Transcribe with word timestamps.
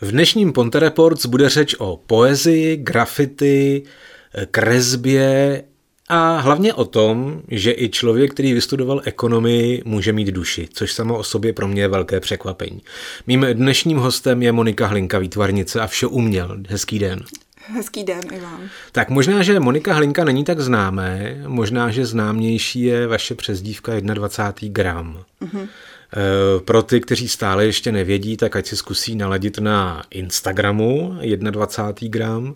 V 0.00 0.10
dnešním 0.10 0.52
Ponte 0.52 0.80
Reports 0.80 1.26
bude 1.26 1.48
řeč 1.48 1.74
o 1.78 2.00
poezii, 2.06 2.76
grafity, 2.76 3.82
kresbě 4.50 5.62
a 6.08 6.38
hlavně 6.38 6.74
o 6.74 6.84
tom, 6.84 7.42
že 7.48 7.72
i 7.76 7.88
člověk, 7.88 8.30
který 8.30 8.52
vystudoval 8.52 9.00
ekonomii, 9.04 9.82
může 9.84 10.12
mít 10.12 10.28
duši, 10.28 10.68
což 10.72 10.92
samo 10.92 11.18
o 11.18 11.22
sobě 11.22 11.52
pro 11.52 11.68
mě 11.68 11.82
je 11.82 11.88
velké 11.88 12.20
překvapení. 12.20 12.82
Mým 13.26 13.46
dnešním 13.52 13.98
hostem 13.98 14.42
je 14.42 14.52
Monika 14.52 14.86
Hlinka, 14.86 15.18
výtvarnice 15.18 15.80
a 15.80 15.86
vše 15.86 16.06
uměl. 16.06 16.56
Hezký 16.68 16.98
den. 16.98 17.24
Hezký 17.68 18.04
den 18.04 18.20
i 18.32 18.40
vám. 18.40 18.60
Tak 18.92 19.10
možná, 19.10 19.42
že 19.42 19.60
Monika 19.60 19.94
Hlinka 19.94 20.24
není 20.24 20.44
tak 20.44 20.60
známé, 20.60 21.42
možná, 21.46 21.90
že 21.90 22.06
známější 22.06 22.82
je 22.82 23.06
vaše 23.06 23.34
přezdívka 23.34 24.00
21. 24.00 24.72
gram. 24.72 25.24
Mm-hmm. 25.42 25.68
Pro 26.64 26.82
ty, 26.82 27.00
kteří 27.00 27.28
stále 27.28 27.66
ještě 27.66 27.92
nevědí, 27.92 28.36
tak 28.36 28.56
ať 28.56 28.66
si 28.66 28.76
zkusí 28.76 29.14
naladit 29.14 29.58
na 29.58 30.04
Instagramu 30.10 31.18
21. 31.50 32.10
gram 32.10 32.54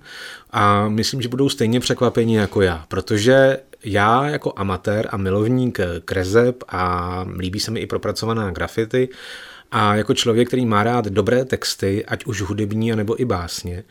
a 0.50 0.88
myslím, 0.88 1.22
že 1.22 1.28
budou 1.28 1.48
stejně 1.48 1.80
překvapení 1.80 2.34
jako 2.34 2.62
já, 2.62 2.84
protože 2.88 3.58
já 3.84 4.28
jako 4.28 4.52
amatér 4.56 5.08
a 5.10 5.16
milovník 5.16 5.78
krezeb 6.04 6.64
a 6.68 7.24
líbí 7.38 7.60
se 7.60 7.70
mi 7.70 7.80
i 7.80 7.86
propracovaná 7.86 8.50
grafity 8.50 9.08
a 9.70 9.94
jako 9.94 10.14
člověk, 10.14 10.48
který 10.48 10.66
má 10.66 10.82
rád 10.82 11.04
dobré 11.04 11.44
texty, 11.44 12.04
ať 12.06 12.24
už 12.24 12.40
hudební, 12.40 12.96
nebo 12.96 13.20
i 13.20 13.24
básně, 13.24 13.84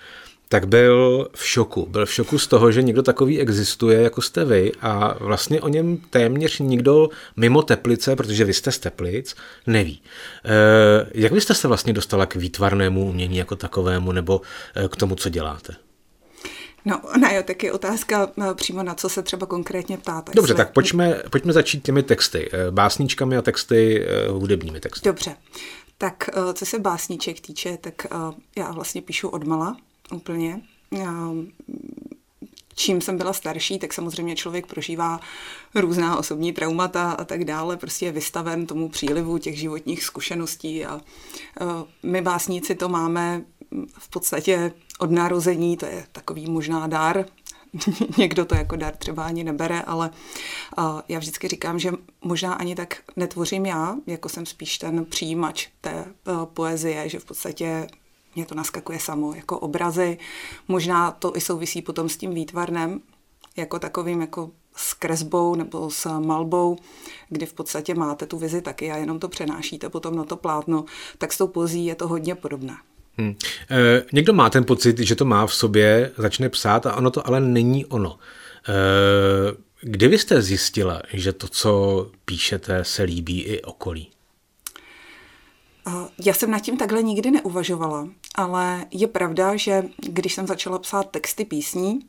tak 0.51 0.67
byl 0.67 1.27
v 1.35 1.45
šoku. 1.45 1.85
Byl 1.85 2.05
v 2.05 2.13
šoku 2.13 2.39
z 2.39 2.47
toho, 2.47 2.71
že 2.71 2.81
někdo 2.81 3.03
takový 3.03 3.39
existuje, 3.39 4.01
jako 4.01 4.21
jste 4.21 4.45
vy 4.45 4.71
a 4.81 5.15
vlastně 5.19 5.61
o 5.61 5.67
něm 5.67 5.97
téměř 5.97 6.59
nikdo 6.59 7.09
mimo 7.37 7.61
Teplice, 7.61 8.15
protože 8.15 8.45
vy 8.45 8.53
jste 8.53 8.71
z 8.71 8.79
Teplic, 8.79 9.35
neví. 9.67 10.01
E, 10.45 11.09
jak 11.13 11.31
vy 11.31 11.41
jste 11.41 11.53
se 11.53 11.67
vlastně 11.67 11.93
dostala 11.93 12.25
k 12.25 12.35
výtvarnému 12.35 13.09
umění 13.09 13.37
jako 13.37 13.55
takovému 13.55 14.11
nebo 14.11 14.41
eh, 14.75 14.87
k 14.87 14.95
tomu, 14.95 15.15
co 15.15 15.29
děláte? 15.29 15.75
No, 16.85 17.01
tak 17.45 17.63
je 17.63 17.71
otázka 17.71 18.31
eh, 18.41 18.53
přímo 18.53 18.83
na 18.83 18.95
co 18.95 19.09
se 19.09 19.21
třeba 19.21 19.45
konkrétně 19.45 19.97
ptáte. 19.97 20.31
Dobře, 20.35 20.53
tak 20.53 20.73
pojďme, 20.73 21.21
pojďme 21.29 21.53
začít 21.53 21.83
těmi 21.83 22.03
texty, 22.03 22.49
básničkami 22.71 23.37
a 23.37 23.41
texty, 23.41 24.05
hudebními 24.29 24.79
texty. 24.79 25.09
Dobře, 25.09 25.35
tak 25.97 26.29
co 26.53 26.65
se 26.65 26.79
básniček 26.79 27.39
týče, 27.39 27.77
tak 27.81 28.07
já 28.57 28.71
vlastně 28.71 29.01
píšu 29.01 29.29
odmala, 29.29 29.77
úplně. 30.13 30.61
Čím 32.75 33.01
jsem 33.01 33.17
byla 33.17 33.33
starší, 33.33 33.79
tak 33.79 33.93
samozřejmě 33.93 34.35
člověk 34.35 34.67
prožívá 34.67 35.19
různá 35.75 36.17
osobní 36.17 36.53
traumata 36.53 37.11
a 37.11 37.25
tak 37.25 37.45
dále, 37.45 37.77
prostě 37.77 38.05
je 38.05 38.11
vystaven 38.11 38.67
tomu 38.67 38.89
přílivu 38.89 39.37
těch 39.37 39.59
životních 39.59 40.03
zkušeností 40.03 40.85
a 40.85 41.01
my 42.03 42.21
básníci 42.21 42.75
to 42.75 42.89
máme 42.89 43.41
v 43.97 44.09
podstatě 44.09 44.71
od 44.99 45.11
narození, 45.11 45.77
to 45.77 45.85
je 45.85 46.05
takový 46.11 46.51
možná 46.51 46.87
dar, 46.87 47.25
někdo 48.17 48.45
to 48.45 48.55
jako 48.55 48.75
dar 48.75 48.95
třeba 48.95 49.25
ani 49.25 49.43
nebere, 49.43 49.81
ale 49.81 50.11
já 51.07 51.19
vždycky 51.19 51.47
říkám, 51.47 51.79
že 51.79 51.91
možná 52.21 52.53
ani 52.53 52.75
tak 52.75 52.97
netvořím 53.15 53.65
já, 53.65 53.95
jako 54.07 54.29
jsem 54.29 54.45
spíš 54.45 54.77
ten 54.77 55.05
přijímač 55.05 55.67
té 55.81 56.05
poezie, 56.53 57.09
že 57.09 57.19
v 57.19 57.25
podstatě 57.25 57.87
mě 58.35 58.45
to 58.45 58.55
naskakuje 58.55 58.99
samo, 58.99 59.33
jako 59.33 59.59
obrazy. 59.59 60.17
Možná 60.67 61.11
to 61.11 61.37
i 61.37 61.41
souvisí 61.41 61.81
potom 61.81 62.09
s 62.09 62.17
tím 62.17 62.33
výtvarnem, 62.33 62.99
jako 63.57 63.79
takovým 63.79 64.21
jako 64.21 64.51
s 64.75 64.93
kresbou 64.93 65.55
nebo 65.55 65.89
s 65.89 66.19
malbou, 66.19 66.77
kdy 67.29 67.45
v 67.45 67.53
podstatě 67.53 67.95
máte 67.95 68.25
tu 68.25 68.37
vizi 68.37 68.61
taky 68.61 68.91
a 68.91 68.97
jenom 68.97 69.19
to 69.19 69.29
přenášíte 69.29 69.89
potom 69.89 70.15
na 70.15 70.23
to 70.23 70.37
plátno, 70.37 70.85
tak 71.17 71.33
s 71.33 71.37
tou 71.37 71.47
pozí 71.47 71.85
je 71.85 71.95
to 71.95 72.07
hodně 72.07 72.35
podobné. 72.35 72.77
Hmm. 73.17 73.35
E, 73.71 74.03
někdo 74.13 74.33
má 74.33 74.49
ten 74.49 74.65
pocit, 74.65 74.99
že 74.99 75.15
to 75.15 75.25
má 75.25 75.47
v 75.47 75.53
sobě, 75.53 76.11
začne 76.17 76.49
psát 76.49 76.85
a 76.85 76.95
ono 76.95 77.11
to 77.11 77.27
ale 77.27 77.39
není 77.39 77.85
ono. 77.85 78.19
E, 78.69 78.73
kdy 79.81 80.07
vy 80.07 80.17
jste 80.17 80.41
zjistila, 80.41 81.01
že 81.13 81.33
to, 81.33 81.47
co 81.47 82.11
píšete, 82.25 82.83
se 82.83 83.03
líbí 83.03 83.41
i 83.41 83.61
okolí? 83.61 84.09
Já 86.25 86.33
jsem 86.33 86.51
nad 86.51 86.59
tím 86.59 86.77
takhle 86.77 87.03
nikdy 87.03 87.31
neuvažovala, 87.31 88.09
ale 88.39 88.85
je 88.91 89.07
pravda, 89.07 89.55
že 89.55 89.83
když 89.97 90.33
jsem 90.33 90.47
začala 90.47 90.79
psát 90.79 91.11
texty 91.11 91.45
písní 91.45 91.99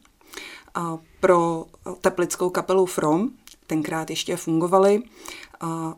pro 1.20 1.64
teplickou 2.00 2.50
kapelu 2.50 2.86
From, 2.86 3.30
tenkrát 3.66 4.10
ještě 4.10 4.36
fungovaly, 4.36 5.02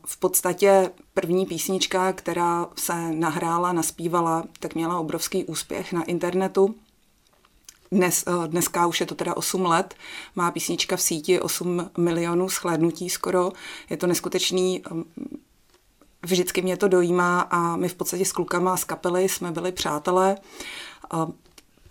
v 0.07 0.17
podstatě 0.17 0.91
první 1.15 1.47
písnička, 1.47 2.13
která 2.13 2.67
se 2.77 3.13
nahrála, 3.13 3.73
naspívala, 3.73 4.45
tak 4.61 4.75
měla 4.75 4.99
obrovský 4.99 5.45
úspěch 5.45 5.93
na 5.93 6.03
internetu. 6.05 6.75
Dnes, 7.91 8.25
dneska 8.47 8.87
už 8.87 9.01
je 9.01 9.07
to 9.07 9.15
teda 9.15 9.37
8 9.37 9.67
let, 9.67 9.95
má 10.37 10.51
písnička 10.51 10.97
v 10.97 11.03
síti 11.03 11.41
8 11.41 11.91
milionů 11.99 12.49
shlédnutí 12.49 13.11
skoro. 13.11 13.53
Je 13.91 13.97
to 13.97 14.07
neskutečný 14.07 14.83
vždycky 16.23 16.63
mě 16.63 16.77
to 16.77 16.89
dojímá 16.89 17.41
a 17.41 17.77
my 17.77 17.89
v 17.89 17.95
podstatě 17.95 18.25
s 18.25 18.33
klukama 18.33 18.77
z 18.77 18.85
kapely 18.85 19.29
jsme 19.29 19.53
byli 19.53 19.73
přátelé 19.73 20.37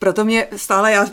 proto 0.01 0.25
mě 0.25 0.47
stále, 0.56 0.91
já, 0.91 1.06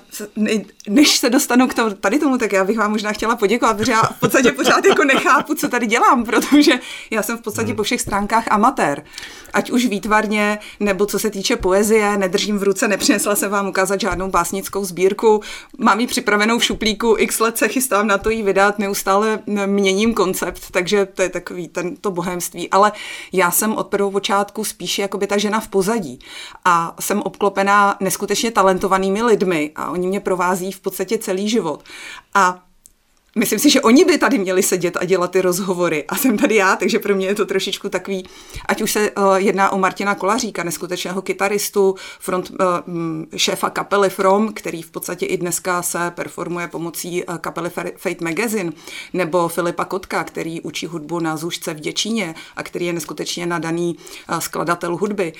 než 0.89 1.19
se 1.19 1.31
dostanu 1.31 1.69
k 1.69 1.75
tomu, 1.75 1.91
tady 1.91 2.19
tomu, 2.19 2.39
tak 2.39 2.53
já 2.53 2.65
bych 2.65 2.79
vám 2.79 2.91
možná 2.91 3.13
chtěla 3.13 3.37
poděkovat, 3.37 3.77
protože 3.77 3.93
já 3.93 4.03
v 4.03 4.21
podstatě 4.21 4.53
pořád 4.53 4.85
jako 4.85 5.05
nechápu, 5.05 5.55
co 5.55 5.69
tady 5.69 5.87
dělám, 5.87 6.25
protože 6.25 6.73
já 7.11 7.23
jsem 7.23 7.39
v 7.39 7.41
podstatě 7.41 7.75
po 7.75 7.83
všech 7.83 8.01
stránkách 8.01 8.45
amatér. 8.51 9.05
Ať 9.53 9.71
už 9.71 9.87
výtvarně, 9.87 10.59
nebo 10.81 11.07
co 11.07 11.19
se 11.19 11.31
týče 11.31 11.57
poezie, 11.57 12.19
nedržím 12.19 12.59
v 12.59 12.63
ruce, 12.63 12.89
nepřinesla 12.89 13.37
jsem 13.37 13.51
vám 13.51 13.69
ukázat 13.69 14.01
žádnou 14.01 14.31
básnickou 14.31 14.85
sbírku, 14.85 15.41
mám 15.79 16.01
ji 16.01 16.07
připravenou 16.07 16.59
v 16.59 16.65
šuplíku, 16.65 17.15
x 17.19 17.41
let 17.41 17.59
se 17.59 17.69
chystám 17.69 18.07
na 18.07 18.19
to 18.19 18.31
jí 18.31 18.43
vydat, 18.43 18.79
neustále 18.79 19.39
měním 19.67 20.15
koncept, 20.15 20.63
takže 20.71 21.07
to 21.07 21.23
je 21.23 21.29
takový 21.29 21.69
ten, 21.69 21.97
to 21.97 22.11
bohemství. 22.11 22.71
Ale 22.71 22.93
já 23.33 23.51
jsem 23.51 23.73
od 23.73 23.87
prvopočátku 23.87 24.65
spíš 24.65 24.99
jako 24.99 25.19
by 25.19 25.27
ta 25.27 25.39
žena 25.39 25.61
v 25.61 25.69
pozadí 25.69 26.19
a 26.65 26.95
jsem 27.01 27.23
obklopená 27.23 27.97
neskutečně 28.01 28.51
talent 28.51 28.78
talentovanými 28.79 29.23
lidmi 29.23 29.73
a 29.77 29.91
oni 29.91 30.07
mě 30.07 30.21
provází 30.21 30.73
v 30.73 30.81
podstatě 30.81 31.19
celý 31.19 31.49
život. 31.49 31.85
A 32.35 32.65
Myslím 33.37 33.59
si, 33.59 33.71
že 33.71 33.81
oni 33.81 34.05
by 34.05 34.19
tady 34.19 34.39
měli 34.39 34.63
sedět 34.63 34.97
a 34.97 35.05
dělat 35.05 35.31
ty 35.31 35.41
rozhovory 35.41 36.05
a 36.09 36.17
jsem 36.17 36.39
tady 36.39 36.55
já, 36.55 36.77
takže 36.77 36.99
pro 36.99 37.15
mě 37.15 37.27
je 37.27 37.35
to 37.35 37.47
trošičku 37.47 37.89
takový, 37.89 38.25
ať 38.67 38.83
už 38.83 38.93
se 38.93 39.11
uh, 39.11 39.35
jedná 39.35 39.71
o 39.71 39.79
Martina 39.79 40.15
Kolaříka, 40.15 40.63
neskutečného 40.63 41.23
kytaristu, 41.23 41.95
front, 42.21 42.51
uh, 42.51 42.57
šéfa 43.37 43.71
kapely 43.71 44.11
From, 44.11 44.53
který 44.53 44.83
v 44.83 44.91
podstatě 44.91 45.27
i 45.27 45.37
dneska 45.37 45.83
se 45.83 46.11
performuje 46.11 46.69
pomocí 46.69 47.25
uh, 47.25 47.37
kapely 47.37 47.71
Fate 47.97 48.25
Magazine, 48.25 48.73
nebo 49.13 49.49
Filipa 49.49 49.85
Kotka, 49.85 50.25
který 50.25 50.61
učí 50.61 50.87
hudbu 50.87 51.21
na 51.21 51.37
Zůžce 51.37 51.75
v 51.75 51.81
Děčíně 51.81 52.35
a 52.57 52.63
který 52.63 52.87
je 52.87 52.93
neskutečně 52.93 53.47
nadaný 53.47 53.97
uh, 54.31 54.39
skladatel 54.39 54.97
hudby. 54.97 55.33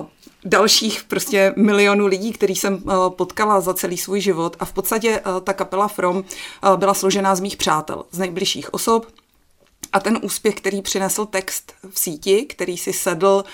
Uh, 0.00 0.06
dalších 0.46 1.04
prostě 1.04 1.54
milionů 1.56 2.06
lidí, 2.06 2.32
který 2.32 2.56
jsem 2.56 2.82
potkala 3.08 3.60
za 3.60 3.74
celý 3.74 3.98
svůj 3.98 4.20
život. 4.20 4.56
A 4.60 4.64
v 4.64 4.72
podstatě 4.72 5.22
ta 5.44 5.52
kapela 5.52 5.88
From 5.88 6.24
byla 6.76 6.94
složená 6.94 7.34
z 7.34 7.40
mých 7.40 7.56
přátel, 7.56 8.04
z 8.10 8.18
nejbližších 8.18 8.74
osob, 8.74 9.06
a 9.92 10.00
ten 10.00 10.18
úspěch, 10.22 10.54
který 10.54 10.82
přinesl 10.82 11.26
text 11.26 11.72
v 11.90 11.98
síti, 11.98 12.44
který 12.44 12.76
si 12.76 12.92
sedl 12.92 13.44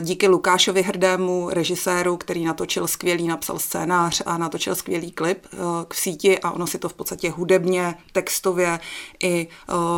díky 0.00 0.28
Lukášovi 0.28 0.82
Hrdému, 0.82 1.50
režiséru, 1.50 2.16
který 2.16 2.44
natočil 2.44 2.86
skvělý, 2.86 3.28
napsal 3.28 3.58
scénář 3.58 4.22
a 4.26 4.38
natočil 4.38 4.74
skvělý 4.74 5.10
klip 5.10 5.46
k 5.88 5.94
síti 5.94 6.38
a 6.38 6.50
ono 6.50 6.66
si 6.66 6.78
to 6.78 6.88
v 6.88 6.94
podstatě 6.94 7.30
hudebně, 7.30 7.94
textově 8.12 8.80
i 9.22 9.48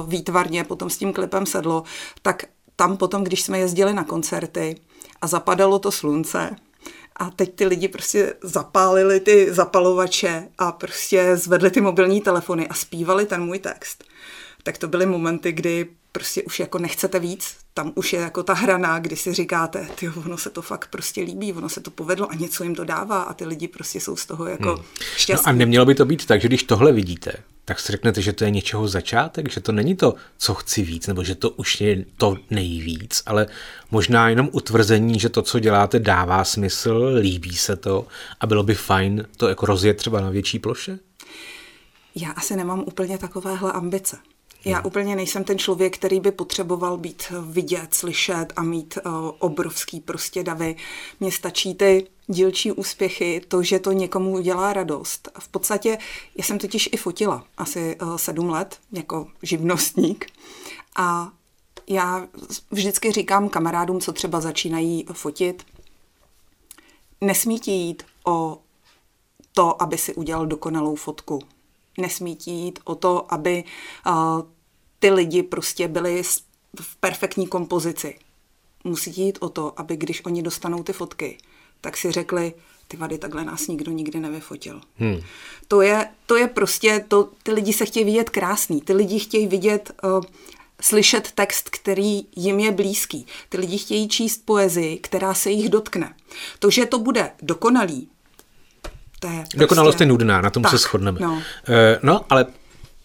výtvarně 0.07 0.65
potom 0.65 0.91
s 0.91 0.99
tím 0.99 1.13
klipem 1.13 1.47
sedlo, 1.47 1.85
tak 2.23 2.45
tam 2.77 2.97
potom, 2.97 3.25
když 3.25 3.43
jsme 3.43 3.59
jezdili 3.59 3.95
na 3.95 4.05
koncerty 4.05 4.77
a 5.23 5.27
zapadalo 5.27 5.79
to 5.79 5.93
slunce, 5.93 6.57
a 7.21 7.31
teď 7.31 7.55
ty 7.55 7.67
lidi 7.67 7.89
prostě 7.89 8.35
zapálili 8.43 9.21
ty 9.21 9.53
zapalovače 9.53 10.49
a 10.59 10.73
prostě 10.73 11.37
zvedli 11.37 11.71
ty 11.71 11.81
mobilní 11.81 12.21
telefony 12.21 12.69
a 12.69 12.75
zpívali 12.75 13.27
ten 13.27 13.43
můj 13.43 13.59
text. 13.59 14.05
Tak 14.63 14.79
to 14.79 14.89
byly 14.89 15.07
momenty, 15.07 15.53
kdy 15.53 15.87
prostě 16.13 16.43
už 16.43 16.61
jako 16.61 16.79
nechcete 16.79 17.19
víc, 17.19 17.57
tam 17.75 17.93
už 17.95 18.13
je 18.13 18.21
jako 18.21 18.43
ta 18.43 18.53
hrana, 18.53 18.99
kdy 18.99 19.17
si 19.17 19.33
říkáte, 19.33 19.89
ty 19.95 20.09
ono 20.09 20.39
se 20.39 20.51
to 20.51 20.63
fakt 20.63 20.89
prostě 20.91 21.23
líbí, 21.23 21.53
ono 21.53 21.69
se 21.69 21.81
to 21.81 21.91
povedlo 21.91 22.31
a 22.31 22.35
něco 22.35 22.65
jim 22.65 22.75
to 22.75 22.85
dává 22.85 23.23
a 23.23 23.35
ty 23.35 23.45
lidi 23.45 23.69
prostě 23.69 24.01
jsou 24.01 24.17
z 24.17 24.27
toho 24.27 24.47
jako 24.47 24.75
hmm. 24.75 24.85
šťastní. 25.17 25.45
No 25.47 25.49
a 25.49 25.53
nemělo 25.53 25.87
by 25.87 25.95
to 25.95 26.05
být 26.05 26.27
tak, 26.27 26.41
že 26.41 26.49
když 26.49 26.63
tohle 26.63 26.93
vidíte, 26.93 27.33
tak 27.71 27.81
si 27.81 27.93
řeknete, 27.93 28.23
že 28.23 28.33
to 28.33 28.45
je 28.45 28.51
něčeho 28.51 28.89
začátek, 28.89 29.51
že 29.51 29.61
to 29.61 29.73
není 29.73 29.97
to, 29.97 30.15
co 30.39 30.55
chci 30.55 30.83
víc, 30.83 31.07
nebo 31.07 31.25
že 31.25 31.35
to 31.35 31.51
už 31.51 31.81
je 31.81 32.05
to 32.17 32.37
nejvíc, 32.51 33.23
ale 33.27 33.47
možná 33.91 34.29
jenom 34.29 34.49
utvrzení, 34.53 35.19
že 35.19 35.29
to, 35.29 35.43
co 35.43 35.59
děláte, 35.59 35.99
dává 35.99 36.45
smysl, 36.45 37.11
líbí 37.21 37.57
se 37.57 37.77
to 37.77 38.07
a 38.41 38.47
bylo 38.47 38.63
by 38.63 38.75
fajn 38.75 39.27
to 39.37 39.49
jako 39.49 39.67
rozjet 39.67 39.97
třeba 39.97 40.21
na 40.21 40.31
větší 40.31 40.59
ploše? 40.59 40.99
Já 42.15 42.31
asi 42.31 42.57
nemám 42.57 42.81
úplně 42.87 43.19
takovéhle 43.19 43.73
ambice. 43.73 44.19
Já 44.65 44.77
hmm. 44.77 44.87
úplně 44.87 45.17
nejsem 45.17 45.45
ten 45.45 45.59
člověk, 45.59 45.99
který 45.99 46.21
by 46.21 46.33
potřeboval 46.33 46.97
být 46.97 47.33
vidět, 47.51 47.95
slyšet 47.95 48.47
a 48.57 48.63
mít 48.63 48.99
uh, 49.07 49.13
obrovský 49.39 50.01
prostě 50.01 50.43
davy. 50.43 50.77
Mně 51.21 51.33
stačí 51.33 51.75
ty 51.75 52.07
dílčí 52.31 52.73
úspěchy, 52.73 53.43
to, 53.49 53.63
že 53.63 53.79
to 53.79 53.93
někomu 53.93 54.41
dělá 54.41 54.73
radost. 54.73 55.29
V 55.39 55.49
podstatě, 55.49 55.99
já 56.37 56.45
jsem 56.45 56.59
totiž 56.59 56.89
i 56.93 56.97
fotila 56.97 57.45
asi 57.57 57.97
uh, 58.03 58.17
sedm 58.17 58.51
let 58.51 58.79
jako 58.93 59.29
živnostník 59.43 60.27
a 60.97 61.33
já 61.87 62.29
vždycky 62.71 63.13
říkám 63.13 63.49
kamarádům, 63.49 64.01
co 64.01 64.13
třeba 64.13 64.41
začínají 64.41 65.07
fotit, 65.13 65.67
nesmí 67.21 67.61
ti 67.61 67.71
jít 67.71 68.03
o 68.25 68.59
to, 69.53 69.83
aby 69.83 69.99
si 69.99 70.15
udělal 70.15 70.47
dokonalou 70.47 70.95
fotku. 70.95 71.43
Nesmí 71.99 72.37
ti 72.37 72.51
jít 72.51 72.79
o 72.85 72.95
to, 72.95 73.35
aby 73.35 73.65
uh, 74.07 74.13
ty 74.99 75.11
lidi 75.11 75.43
prostě 75.43 75.89
byli 75.89 76.23
v 76.81 76.97
perfektní 77.01 77.47
kompozici. 77.47 78.19
Musí 78.85 79.21
jít 79.21 79.39
o 79.41 79.49
to, 79.49 79.81
aby 79.81 79.97
když 79.97 80.25
oni 80.25 80.43
dostanou 80.43 80.83
ty 80.83 80.93
fotky, 80.93 81.39
tak 81.81 81.97
si 81.97 82.13
řekli, 82.13 82.53
ty 82.89 82.97
vady, 82.97 83.19
takhle 83.19 83.45
nás 83.45 83.67
nikdo 83.67 83.93
nikdy 83.93 84.21
nevyfotil. 84.21 84.81
Hmm. 84.97 85.21
To, 85.69 85.83
je, 85.83 86.09
to 86.27 86.37
je 86.37 86.49
prostě, 86.49 87.05
to, 87.09 87.29
ty 87.43 87.53
lidi 87.53 87.73
se 87.73 87.85
chtějí 87.87 88.05
vidět 88.05 88.31
krásný, 88.31 88.81
ty 88.81 88.93
lidi 88.93 89.19
chtějí 89.19 89.47
vidět, 89.47 89.91
uh, 90.03 90.21
slyšet 90.81 91.33
text, 91.33 91.71
který 91.71 92.23
jim 92.37 92.61
je 92.61 92.73
blízký. 92.73 93.27
Ty 93.49 93.57
lidi 93.57 93.79
chtějí 93.79 94.09
číst 94.09 94.43
poezii, 94.45 94.99
která 94.99 95.35
se 95.35 95.51
jich 95.51 95.69
dotkne. 95.69 96.15
To, 96.59 96.71
že 96.71 96.87
to 96.87 96.99
bude 96.99 97.31
dokonalý, 97.43 98.09
to 99.21 99.27
je 99.27 99.37
prostě... 99.41 99.59
Dokonalost 99.59 100.01
je 100.01 100.07
nudná, 100.07 100.41
na 100.41 100.51
tom 100.51 100.63
tak, 100.63 100.73
se 100.73 100.79
shodneme. 100.79 101.21
No. 101.21 101.33
Uh, 101.33 101.43
no, 102.03 102.25
ale 102.31 102.47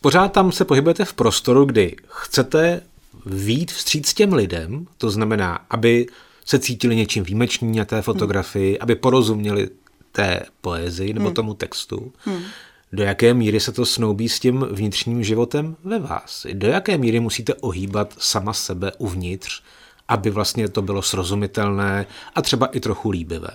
pořád 0.01 0.31
tam 0.31 0.51
se 0.51 0.65
pohybujete 0.65 1.05
v 1.05 1.13
prostoru, 1.13 1.65
kdy 1.65 1.95
chcete 2.07 2.81
výjít 3.25 3.71
vstříc 3.71 4.13
těm 4.13 4.33
lidem, 4.33 4.87
to 4.97 5.09
znamená, 5.09 5.59
aby 5.69 6.07
se 6.45 6.59
cítili 6.59 6.95
něčím 6.95 7.23
výjimeční 7.23 7.77
na 7.77 7.85
té 7.85 8.01
fotografii, 8.01 8.71
hmm. 8.71 8.77
aby 8.81 8.95
porozuměli 8.95 9.69
té 10.11 10.45
poezii 10.61 11.13
nebo 11.13 11.25
hmm. 11.25 11.35
tomu 11.35 11.53
textu. 11.53 12.13
Hmm. 12.17 12.43
Do 12.91 13.03
jaké 13.03 13.33
míry 13.33 13.59
se 13.59 13.71
to 13.71 13.85
snoubí 13.85 14.29
s 14.29 14.39
tím 14.39 14.59
vnitřním 14.71 15.23
životem 15.23 15.75
ve 15.83 15.99
vás? 15.99 16.45
Do 16.53 16.67
jaké 16.67 16.97
míry 16.97 17.19
musíte 17.19 17.53
ohýbat 17.53 18.13
sama 18.17 18.53
sebe 18.53 18.91
uvnitř, 18.97 19.63
aby 20.07 20.29
vlastně 20.29 20.69
to 20.69 20.81
bylo 20.81 21.01
srozumitelné 21.01 22.05
a 22.35 22.41
třeba 22.41 22.65
i 22.67 22.79
trochu 22.79 23.09
líbivé? 23.09 23.49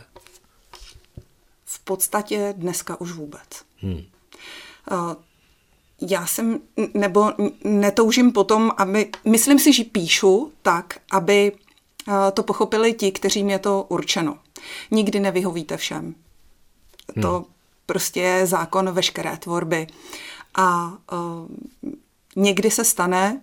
V 1.64 1.84
podstatě 1.84 2.54
dneska 2.56 3.00
už 3.00 3.12
vůbec. 3.12 3.48
Hmm. 3.76 4.02
Uh, 4.92 5.14
já 6.10 6.26
jsem, 6.26 6.60
nebo 6.94 7.32
netoužím 7.64 8.32
potom, 8.32 8.70
aby, 8.76 9.10
myslím 9.24 9.58
si, 9.58 9.72
že 9.72 9.84
píšu 9.84 10.52
tak, 10.62 10.98
aby 11.10 11.52
to 12.34 12.42
pochopili 12.42 12.94
ti, 12.94 13.12
kteří 13.12 13.44
mě 13.44 13.58
to 13.58 13.82
určeno. 13.88 14.38
Nikdy 14.90 15.20
nevyhovíte 15.20 15.76
všem. 15.76 16.14
Hmm. 17.14 17.22
To 17.22 17.44
prostě 17.86 18.20
je 18.20 18.46
zákon 18.46 18.90
veškeré 18.90 19.36
tvorby. 19.36 19.86
A 20.54 20.88
uh, 20.88 20.96
někdy 22.36 22.70
se 22.70 22.84
stane, 22.84 23.40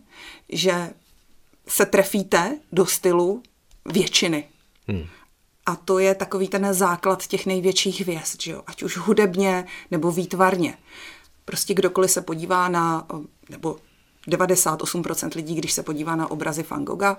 že 0.49 0.93
se 1.67 1.85
trefíte 1.85 2.59
do 2.71 2.85
stylu 2.85 3.43
většiny. 3.85 4.49
Hmm. 4.87 5.05
A 5.65 5.75
to 5.75 5.99
je 5.99 6.15
takový 6.15 6.47
ten 6.47 6.73
základ 6.73 7.27
těch 7.27 7.45
největších 7.45 8.01
hvězd, 8.01 8.41
že 8.41 8.51
jo? 8.51 8.63
ať 8.67 8.83
už 8.83 8.97
hudebně 8.97 9.65
nebo 9.91 10.11
výtvarně. 10.11 10.77
Prostě 11.45 11.73
kdokoliv 11.73 12.11
se 12.11 12.21
podívá 12.21 12.67
na, 12.67 13.07
nebo 13.49 13.77
98% 14.27 15.35
lidí, 15.35 15.55
když 15.55 15.73
se 15.73 15.83
podívá 15.83 16.15
na 16.15 16.31
obrazy 16.31 16.65
Van 16.69 16.85
Gogha, 16.85 17.17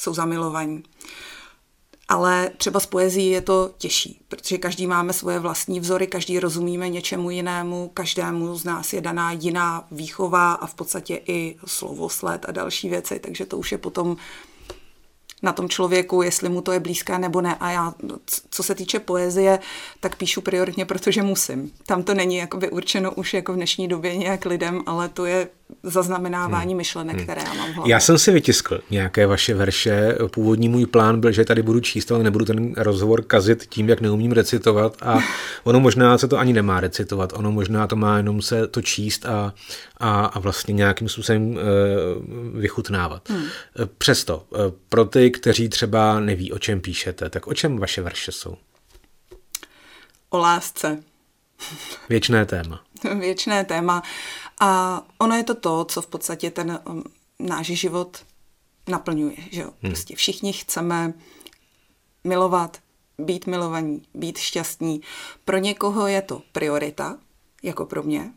jsou 0.00 0.14
zamilovaní. 0.14 0.82
Ale 2.08 2.50
třeba 2.56 2.80
s 2.80 2.86
poezí 2.86 3.26
je 3.26 3.40
to 3.40 3.70
těžší, 3.78 4.20
protože 4.28 4.58
každý 4.58 4.86
máme 4.86 5.12
svoje 5.12 5.38
vlastní 5.38 5.80
vzory, 5.80 6.06
každý 6.06 6.40
rozumíme 6.40 6.88
něčemu 6.88 7.30
jinému, 7.30 7.90
každému 7.94 8.56
z 8.56 8.64
nás 8.64 8.92
je 8.92 9.00
daná 9.00 9.32
jiná 9.32 9.86
výchova 9.90 10.52
a 10.52 10.66
v 10.66 10.74
podstatě 10.74 11.20
i 11.26 11.56
slovosled 11.66 12.44
a 12.48 12.52
další 12.52 12.88
věci, 12.88 13.18
takže 13.18 13.46
to 13.46 13.58
už 13.58 13.72
je 13.72 13.78
potom 13.78 14.16
na 15.42 15.52
tom 15.52 15.68
člověku, 15.68 16.22
jestli 16.22 16.48
mu 16.48 16.62
to 16.62 16.72
je 16.72 16.80
blízké 16.80 17.18
nebo 17.18 17.40
ne. 17.40 17.56
A 17.60 17.70
já, 17.70 17.94
co 18.50 18.62
se 18.62 18.74
týče 18.74 18.98
poezie, 18.98 19.58
tak 20.00 20.16
píšu 20.16 20.40
prioritně, 20.40 20.84
protože 20.84 21.22
musím. 21.22 21.72
Tam 21.86 22.02
to 22.02 22.14
není 22.14 22.36
jakoby 22.36 22.70
určeno 22.70 23.12
už 23.12 23.34
jako 23.34 23.52
v 23.52 23.56
dnešní 23.56 23.88
době 23.88 24.16
nějak 24.16 24.44
lidem, 24.44 24.82
ale 24.86 25.08
to 25.08 25.26
je 25.26 25.48
zaznamenávání 25.82 26.72
hmm. 26.72 26.76
myšlenek, 26.76 27.16
hmm. 27.16 27.24
které 27.24 27.42
já 27.46 27.54
mám 27.54 27.72
v 27.72 27.74
hlavě. 27.74 27.92
Já 27.92 28.00
jsem 28.00 28.18
si 28.18 28.32
vytiskl 28.32 28.80
nějaké 28.90 29.26
vaše 29.26 29.54
verše. 29.54 30.14
Původní 30.30 30.68
můj 30.68 30.86
plán 30.86 31.20
byl, 31.20 31.32
že 31.32 31.44
tady 31.44 31.62
budu 31.62 31.80
číst, 31.80 32.12
ale 32.12 32.24
nebudu 32.24 32.44
ten 32.44 32.74
rozhovor 32.76 33.22
kazit 33.22 33.66
tím, 33.68 33.88
jak 33.88 34.00
neumím 34.00 34.32
recitovat 34.32 34.96
a 35.02 35.18
ono 35.64 35.80
možná 35.80 36.18
se 36.18 36.28
to 36.28 36.38
ani 36.38 36.52
nemá 36.52 36.80
recitovat, 36.80 37.32
ono 37.36 37.52
možná 37.52 37.86
to 37.86 37.96
má 37.96 38.16
jenom 38.16 38.42
se 38.42 38.66
to 38.66 38.82
číst 38.82 39.26
a, 39.26 39.54
a, 39.96 40.24
a 40.24 40.38
vlastně 40.38 40.74
nějakým 40.74 41.08
způsobem 41.08 41.50
uh, 41.50 41.58
vychutnávat. 42.60 43.30
Hmm. 43.30 43.44
Přesto, 43.98 44.46
uh, 44.50 44.58
pro 44.88 45.04
ty, 45.04 45.30
kteří 45.30 45.68
třeba 45.68 46.20
neví, 46.20 46.52
o 46.52 46.58
čem 46.58 46.80
píšete, 46.80 47.30
tak 47.30 47.46
o 47.46 47.54
čem 47.54 47.78
vaše 47.78 48.02
verše 48.02 48.32
jsou? 48.32 48.56
O 50.30 50.38
lásce. 50.38 51.02
Věčné 52.08 52.46
téma. 52.46 52.80
Věčné 53.18 53.64
téma. 53.64 54.02
A 54.60 55.02
ono 55.18 55.36
je 55.36 55.44
to 55.44 55.54
to, 55.54 55.84
co 55.84 56.02
v 56.02 56.06
podstatě 56.06 56.50
ten 56.50 56.80
um, 56.88 57.04
náš 57.38 57.66
život 57.66 58.24
naplňuje. 58.88 59.36
Že 59.50 59.60
jo? 59.60 59.70
Hmm. 59.82 59.92
Prostě 59.92 60.16
všichni 60.16 60.52
chceme 60.52 61.14
milovat, 62.24 62.78
být 63.18 63.46
milovaní, 63.46 64.02
být 64.14 64.38
šťastní. 64.38 65.00
Pro 65.44 65.58
někoho 65.58 66.06
je 66.06 66.22
to 66.22 66.42
priorita, 66.52 67.18
jako 67.62 67.86
pro 67.86 68.02
mě. 68.02 68.32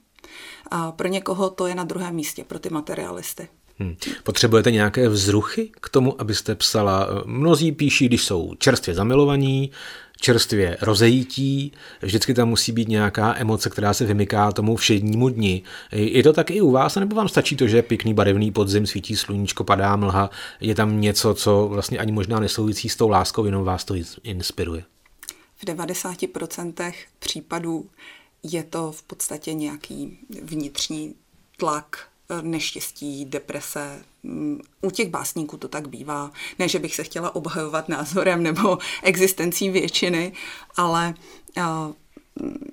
A 0.72 0.92
pro 0.92 1.08
někoho 1.08 1.50
to 1.50 1.68
je 1.68 1.76
na 1.76 1.84
druhém 1.84 2.16
místě, 2.16 2.44
pro 2.44 2.60
ty 2.60 2.70
materialisty. 2.70 3.50
Hmm. 3.82 3.96
Potřebujete 4.24 4.72
nějaké 4.72 5.10
vzruchy 5.10 5.72
k 5.82 5.90
tomu, 5.90 6.22
abyste 6.22 6.56
psala? 6.56 7.08
Mnozí 7.26 7.72
píší, 7.72 8.06
když 8.06 8.26
jsou 8.26 8.56
čerstvě 8.58 8.96
zamilovaní, 8.96 9.72
čerstvě 10.20 10.78
rozejítí, 10.82 11.72
vždycky 12.02 12.34
tam 12.34 12.50
musí 12.50 12.72
být 12.72 12.88
nějaká 12.88 13.36
emoce, 13.38 13.70
která 13.70 13.94
se 13.94 14.06
vymyká 14.06 14.52
tomu 14.52 14.76
všednímu 14.76 15.30
dni. 15.30 15.64
Je 15.92 16.24
to 16.24 16.34
tak 16.34 16.52
i 16.52 16.62
u 16.62 16.72
vás, 16.72 16.96
nebo 16.96 17.16
vám 17.16 17.30
stačí 17.30 17.56
to, 17.56 17.68
že 17.68 17.78
je 17.78 17.82
pěkný 17.82 18.14
barevný 18.14 18.52
podzim, 18.52 18.88
svítí 18.88 19.16
sluníčko, 19.16 19.64
padá 19.64 19.96
mlha, 19.96 20.30
je 20.60 20.76
tam 20.76 21.02
něco, 21.02 21.34
co 21.34 21.68
vlastně 21.68 22.00
ani 22.00 22.12
možná 22.12 22.40
nesouvisí 22.40 22.90
s 22.90 22.96
tou 22.96 23.10
láskou, 23.10 23.46
jenom 23.46 23.64
vás 23.64 23.86
to 23.86 23.96
inspiruje? 24.24 24.84
V 25.56 25.66
90% 25.66 26.94
případů 27.20 27.90
je 28.44 28.64
to 28.64 28.92
v 28.92 29.04
podstatě 29.04 29.54
nějaký 29.54 30.20
vnitřní 30.44 31.16
tlak, 31.58 32.11
neštěstí, 32.42 33.26
deprese. 33.26 34.04
U 34.82 34.92
těch 34.92 35.10
básníků 35.10 35.58
to 35.58 35.68
tak 35.68 35.88
bývá. 35.88 36.32
Ne, 36.60 36.68
že 36.68 36.80
bych 36.80 36.96
se 36.96 37.04
chtěla 37.04 37.36
obhajovat 37.36 37.90
názorem 37.90 38.44
nebo 38.44 38.78
existencí 39.04 39.70
většiny, 39.70 40.34
ale 40.78 41.14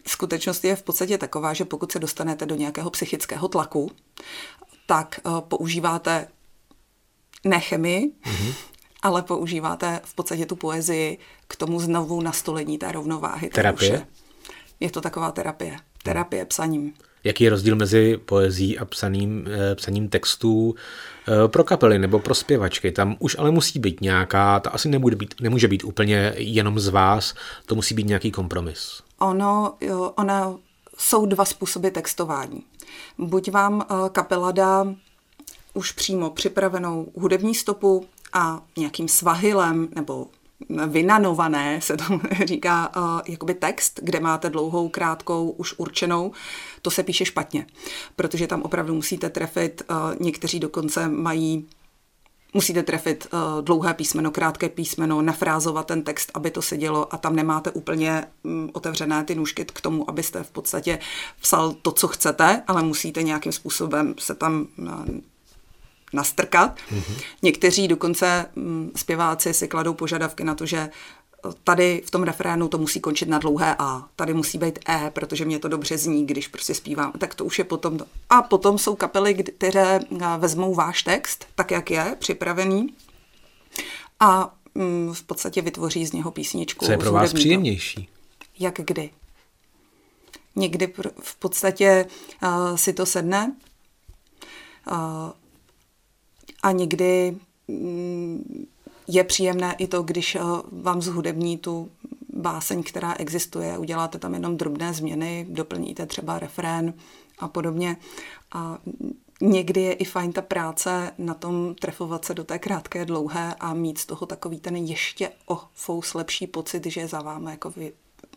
skutečnost 0.06 0.64
je 0.64 0.76
v 0.76 0.82
podstatě 0.82 1.18
taková, 1.18 1.54
že 1.54 1.64
pokud 1.64 1.92
se 1.92 1.98
dostanete 1.98 2.46
do 2.46 2.54
nějakého 2.54 2.90
psychického 2.90 3.48
tlaku, 3.48 3.90
tak 4.86 5.20
používáte 5.40 6.28
ne 7.44 7.60
chemii, 7.60 8.12
mm-hmm. 8.24 8.54
ale 9.02 9.22
používáte 9.22 10.00
v 10.04 10.14
podstatě 10.14 10.46
tu 10.46 10.56
poezii 10.56 11.18
k 11.48 11.56
tomu 11.56 11.80
znovu 11.80 12.20
nastolení 12.20 12.78
té 12.78 12.92
rovnováhy. 12.92 13.48
Terapie? 13.48 14.06
Je 14.80 14.90
to 14.90 15.00
taková 15.00 15.30
terapie. 15.30 15.76
Terapie 16.02 16.44
psaním. 16.44 16.94
Jaký 17.28 17.44
je 17.44 17.50
rozdíl 17.50 17.76
mezi 17.76 18.16
poezí 18.24 18.78
a 18.78 18.84
psaným, 18.84 19.46
eh, 19.50 19.74
psaním 19.74 20.08
textů 20.08 20.74
eh, 21.28 21.48
pro 21.48 21.64
kapely 21.64 21.98
nebo 21.98 22.18
pro 22.18 22.34
zpěvačky? 22.34 22.92
Tam 22.92 23.16
už 23.18 23.36
ale 23.38 23.50
musí 23.50 23.78
být 23.78 24.00
nějaká, 24.00 24.60
ta 24.60 24.70
asi 24.70 24.88
nebude 24.88 25.16
být, 25.16 25.34
nemůže 25.40 25.68
být 25.68 25.84
úplně 25.84 26.34
jenom 26.36 26.80
z 26.80 26.88
vás, 26.88 27.34
to 27.66 27.74
musí 27.74 27.94
být 27.94 28.06
nějaký 28.06 28.30
kompromis. 28.30 29.02
Ono, 29.18 29.74
jo, 29.80 30.12
ono 30.16 30.58
jsou 30.98 31.26
dva 31.26 31.44
způsoby 31.44 31.88
textování. 31.88 32.62
Buď 33.18 33.50
vám 33.50 33.86
eh, 33.90 33.94
kapela 34.12 34.52
dá 34.52 34.94
už 35.74 35.92
přímo 35.92 36.30
připravenou 36.30 37.12
hudební 37.14 37.54
stopu 37.54 38.06
a 38.32 38.62
nějakým 38.76 39.08
svahilem 39.08 39.88
nebo 39.94 40.26
vynanované, 40.86 41.80
se 41.80 41.96
to 41.96 42.04
říká, 42.44 42.96
uh, 42.96 43.20
jakoby 43.26 43.54
text, 43.54 44.00
kde 44.02 44.20
máte 44.20 44.50
dlouhou, 44.50 44.88
krátkou, 44.88 45.50
už 45.50 45.74
určenou, 45.76 46.32
to 46.82 46.90
se 46.90 47.02
píše 47.02 47.24
špatně, 47.24 47.66
protože 48.16 48.46
tam 48.46 48.62
opravdu 48.62 48.94
musíte 48.94 49.30
trefit, 49.30 49.82
uh, 49.90 49.96
někteří 50.20 50.60
dokonce 50.60 51.08
mají 51.08 51.68
musíte 52.54 52.82
trefit 52.82 53.26
uh, 53.32 53.64
dlouhé 53.64 53.94
písmeno, 53.94 54.30
krátké 54.30 54.68
písmeno, 54.68 55.22
nafrázovat 55.22 55.86
ten 55.86 56.02
text, 56.02 56.30
aby 56.34 56.50
to 56.50 56.62
sedělo 56.62 57.14
a 57.14 57.16
tam 57.16 57.36
nemáte 57.36 57.70
úplně 57.70 58.24
um, 58.42 58.70
otevřené 58.72 59.24
ty 59.24 59.34
nůžky 59.34 59.64
k 59.64 59.80
tomu, 59.80 60.10
abyste 60.10 60.42
v 60.42 60.50
podstatě 60.50 60.98
psal 61.40 61.72
to, 61.72 61.92
co 61.92 62.08
chcete, 62.08 62.62
ale 62.66 62.82
musíte 62.82 63.22
nějakým 63.22 63.52
způsobem 63.52 64.14
se 64.18 64.34
tam 64.34 64.66
uh, 64.78 64.88
nastrkat. 66.12 66.76
Mm-hmm. 66.76 67.22
Někteří 67.42 67.88
dokonce 67.88 68.46
mm, 68.56 68.90
zpěváci 68.96 69.54
si 69.54 69.68
kladou 69.68 69.94
požadavky 69.94 70.44
na 70.44 70.54
to, 70.54 70.66
že 70.66 70.90
tady 71.64 72.02
v 72.06 72.10
tom 72.10 72.22
refrénu 72.22 72.68
to 72.68 72.78
musí 72.78 73.00
končit 73.00 73.28
na 73.28 73.38
dlouhé 73.38 73.76
A, 73.78 74.08
tady 74.16 74.34
musí 74.34 74.58
být 74.58 74.78
E, 74.88 75.10
protože 75.10 75.44
mě 75.44 75.58
to 75.58 75.68
dobře 75.68 75.98
zní, 75.98 76.26
když 76.26 76.48
prostě 76.48 76.74
zpívám, 76.74 77.12
tak 77.12 77.34
to 77.34 77.44
už 77.44 77.58
je 77.58 77.64
potom. 77.64 77.98
A 78.30 78.42
potom 78.42 78.78
jsou 78.78 78.96
kapely, 78.96 79.34
které 79.34 80.00
vezmou 80.38 80.74
váš 80.74 81.02
text, 81.02 81.46
tak 81.54 81.70
jak 81.70 81.90
je, 81.90 82.16
připravený, 82.18 82.94
a 84.20 84.54
mm, 84.74 85.14
v 85.14 85.22
podstatě 85.22 85.62
vytvoří 85.62 86.06
z 86.06 86.12
něho 86.12 86.30
písničku. 86.30 86.84
Co 86.84 86.90
je 86.92 86.98
pro 86.98 87.12
vás 87.12 87.32
příjemnější? 87.32 88.08
Jak 88.58 88.74
kdy? 88.74 89.10
Někdy 90.56 90.92
v 91.20 91.36
podstatě 91.36 92.06
uh, 92.42 92.76
si 92.76 92.92
to 92.92 93.06
sedne 93.06 93.56
uh, 94.90 94.96
a 96.62 96.72
někdy 96.72 97.36
um, 97.66 98.44
je 99.08 99.24
příjemné 99.24 99.74
i 99.78 99.86
to, 99.86 100.02
když 100.02 100.34
uh, 100.34 100.60
vám 100.72 101.02
zhudební 101.02 101.58
tu 101.58 101.90
báseň, 102.32 102.82
která 102.82 103.14
existuje, 103.14 103.78
uděláte 103.78 104.18
tam 104.18 104.34
jenom 104.34 104.56
drobné 104.56 104.94
změny, 104.94 105.46
doplníte 105.48 106.06
třeba 106.06 106.38
refrén 106.38 106.94
a 107.38 107.48
podobně. 107.48 107.96
A 108.52 108.78
někdy 109.40 109.80
je 109.80 109.92
i 109.92 110.04
fajn 110.04 110.32
ta 110.32 110.42
práce 110.42 111.10
na 111.18 111.34
tom 111.34 111.74
trefovat 111.74 112.24
se 112.24 112.34
do 112.34 112.44
té 112.44 112.58
krátké, 112.58 113.04
dlouhé 113.04 113.54
a 113.60 113.74
mít 113.74 113.98
z 113.98 114.06
toho 114.06 114.26
takový 114.26 114.60
ten 114.60 114.76
ještě 114.76 115.30
o 115.46 115.60
fous 115.74 116.14
lepší 116.14 116.46
pocit, 116.46 116.86
že 116.86 117.00
je 117.00 117.08
za 117.08 117.22
vámi 117.22 117.50
jako 117.50 117.72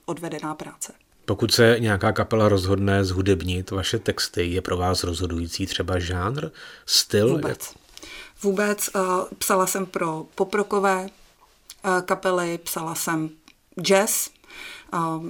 odvedená 0.05 0.55
práce. 0.55 0.93
Pokud 1.25 1.51
se 1.51 1.75
nějaká 1.79 2.11
kapela 2.11 2.49
rozhodne 2.49 3.05
zhudebnit 3.05 3.71
vaše 3.71 3.99
texty, 3.99 4.45
je 4.45 4.61
pro 4.61 4.77
vás 4.77 5.03
rozhodující 5.03 5.65
třeba 5.65 5.99
žánr, 5.99 6.49
styl? 6.85 7.29
Vůbec. 7.35 7.73
Vůbec. 8.43 8.89
Uh, 8.95 9.01
psala 9.37 9.67
jsem 9.67 9.85
pro 9.85 10.25
poprokové 10.35 11.09
uh, 11.85 12.01
kapely, 12.01 12.57
psala 12.57 12.95
jsem 12.95 13.29
jazz. 13.81 14.29
Uh, 14.93 15.25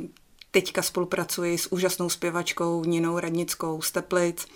teďka 0.52 0.82
spolupracuji 0.82 1.58
s 1.58 1.72
úžasnou 1.72 2.10
zpěvačkou 2.10 2.84
Ninou 2.84 3.20
Radnickou 3.20 3.82
z 3.82 3.92
Teplic, 3.92 4.48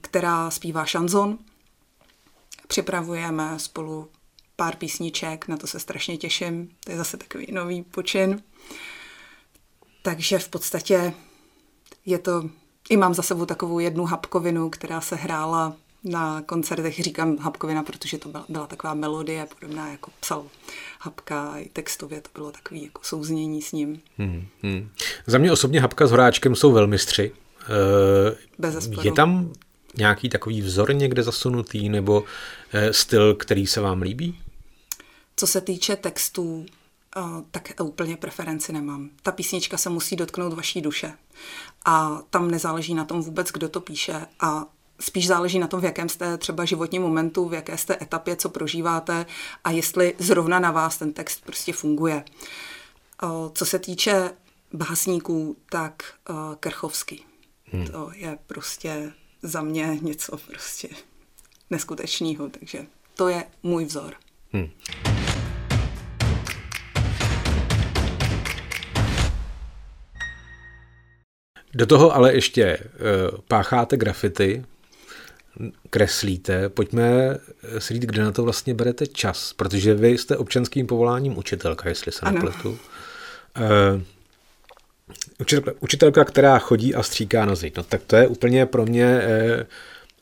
která 0.00 0.50
zpívá 0.50 0.84
šanzon. 0.84 1.38
Připravujeme 2.66 3.58
spolu 3.58 4.08
pár 4.56 4.76
písniček, 4.76 5.48
na 5.48 5.56
to 5.56 5.66
se 5.66 5.80
strašně 5.80 6.16
těším. 6.16 6.70
To 6.84 6.90
je 6.90 6.96
zase 6.96 7.16
takový 7.16 7.46
nový 7.52 7.82
počin. 7.82 8.42
Takže 10.02 10.38
v 10.38 10.48
podstatě 10.48 11.14
je 12.06 12.18
to, 12.18 12.50
i 12.88 12.96
mám 12.96 13.14
za 13.14 13.22
sebou 13.22 13.46
takovou 13.46 13.78
jednu 13.78 14.04
hapkovinu, 14.04 14.70
která 14.70 15.00
se 15.00 15.16
hrála 15.16 15.76
na 16.06 16.42
koncertech, 16.42 17.02
říkám 17.02 17.38
hapkovina, 17.38 17.82
protože 17.82 18.18
to 18.18 18.28
byla, 18.28 18.44
byla 18.48 18.66
taková 18.66 18.94
melodie, 18.94 19.46
podobná 19.60 19.90
jako 19.90 20.10
psal 20.20 20.44
Hapka, 21.00 21.58
i 21.58 21.68
textově 21.68 22.20
to 22.20 22.28
bylo 22.34 22.52
takový 22.52 22.82
jako 22.82 23.00
souznění 23.04 23.62
s 23.62 23.72
ním. 23.72 24.00
Hmm, 24.18 24.46
hmm. 24.62 24.90
Za 25.26 25.38
mě 25.38 25.52
osobně 25.52 25.80
Hapka 25.80 26.06
s 26.06 26.10
Horáčkem 26.10 26.54
jsou 26.54 26.72
velmistři. 26.72 27.32
Bez 28.58 28.90
je 29.02 29.12
tam 29.12 29.52
nějaký 29.96 30.28
takový 30.28 30.62
vzor 30.62 30.94
někde 30.94 31.22
zasunutý 31.22 31.88
nebo 31.88 32.24
eh, 32.72 32.92
styl, 32.92 33.34
který 33.34 33.66
se 33.66 33.80
vám 33.80 34.02
líbí? 34.02 34.38
Co 35.36 35.46
se 35.46 35.60
týče 35.60 35.96
textů, 35.96 36.66
tak 37.50 37.72
úplně 37.82 38.16
preferenci 38.16 38.72
nemám. 38.72 39.10
Ta 39.22 39.32
písnička 39.32 39.76
se 39.76 39.90
musí 39.90 40.16
dotknout 40.16 40.52
vaší 40.52 40.80
duše. 40.80 41.12
A 41.84 42.22
tam 42.30 42.50
nezáleží 42.50 42.94
na 42.94 43.04
tom 43.04 43.22
vůbec, 43.22 43.52
kdo 43.52 43.68
to 43.68 43.80
píše. 43.80 44.26
A 44.40 44.66
spíš 45.00 45.26
záleží 45.26 45.58
na 45.58 45.66
tom, 45.66 45.80
v 45.80 45.84
jakém 45.84 46.08
jste 46.08 46.38
třeba 46.38 46.64
životním 46.64 47.02
momentu, 47.02 47.48
v 47.48 47.54
jaké 47.54 47.78
jste 47.78 47.96
etapě, 48.02 48.36
co 48.36 48.48
prožíváte 48.48 49.26
a 49.64 49.70
jestli 49.70 50.14
zrovna 50.18 50.58
na 50.58 50.70
vás 50.70 50.98
ten 50.98 51.12
text 51.12 51.44
prostě 51.44 51.72
funguje. 51.72 52.24
Co 53.52 53.66
se 53.66 53.78
týče 53.78 54.30
básníků, 54.72 55.56
tak 55.70 56.02
Krchovský. 56.60 57.24
Hmm. 57.64 57.86
To 57.86 58.10
je 58.14 58.38
prostě 58.46 59.12
za 59.42 59.62
mě 59.62 59.98
něco 60.02 60.36
prostě 60.36 60.88
neskutečného, 61.70 62.48
takže 62.48 62.86
to 63.14 63.28
je 63.28 63.44
můj 63.62 63.84
vzor. 63.84 64.14
Hmm. 64.52 64.70
Do 71.74 71.86
toho 71.86 72.14
ale 72.14 72.34
ještě 72.34 72.78
uh, 72.78 73.38
pácháte 73.48 73.96
grafity, 73.96 74.64
kreslíte. 75.90 76.68
Pojďme 76.68 77.38
si 77.78 77.94
říct, 77.94 78.02
kde 78.02 78.24
na 78.24 78.32
to 78.32 78.42
vlastně 78.42 78.74
berete 78.74 79.06
čas, 79.06 79.52
protože 79.52 79.94
vy 79.94 80.08
jste 80.08 80.36
občanským 80.36 80.86
povoláním 80.86 81.38
učitelka, 81.38 81.88
jestli 81.88 82.12
se 82.12 82.30
nepletu. 82.32 82.70
Uh, 82.70 84.02
učitelka, 85.40 85.72
učitelka, 85.80 86.24
která 86.24 86.58
chodí 86.58 86.94
a 86.94 87.02
stříká 87.02 87.44
na 87.44 87.54
zdi. 87.54 87.72
No 87.76 87.82
tak 87.82 88.00
to 88.06 88.16
je 88.16 88.28
úplně 88.28 88.66
pro 88.66 88.86
mě 88.86 89.04
eh, 89.04 89.66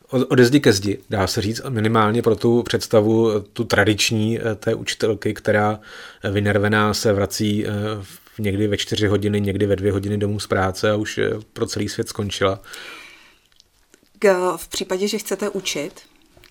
ode 0.08 0.44
zdi 0.44 0.60
ke 0.60 0.72
zdi, 0.72 0.98
dá 1.10 1.26
se 1.26 1.42
říct, 1.42 1.62
minimálně 1.68 2.22
pro 2.22 2.36
tu 2.36 2.62
představu, 2.62 3.40
tu 3.40 3.64
tradiční 3.64 4.40
eh, 4.40 4.54
té 4.54 4.74
učitelky, 4.74 5.34
která 5.34 5.80
vynervená 6.30 6.94
se 6.94 7.12
vrací 7.12 7.66
eh, 7.66 7.70
někdy 8.38 8.66
ve 8.66 8.76
čtyři 8.76 9.06
hodiny, 9.06 9.40
někdy 9.40 9.66
ve 9.66 9.76
dvě 9.76 9.92
hodiny 9.92 10.18
domů 10.18 10.40
z 10.40 10.46
práce 10.46 10.90
a 10.90 10.96
už 10.96 11.20
pro 11.52 11.66
celý 11.66 11.88
svět 11.88 12.08
skončila. 12.08 12.60
V 14.56 14.68
případě, 14.68 15.08
že 15.08 15.18
chcete 15.18 15.48
učit, 15.48 16.00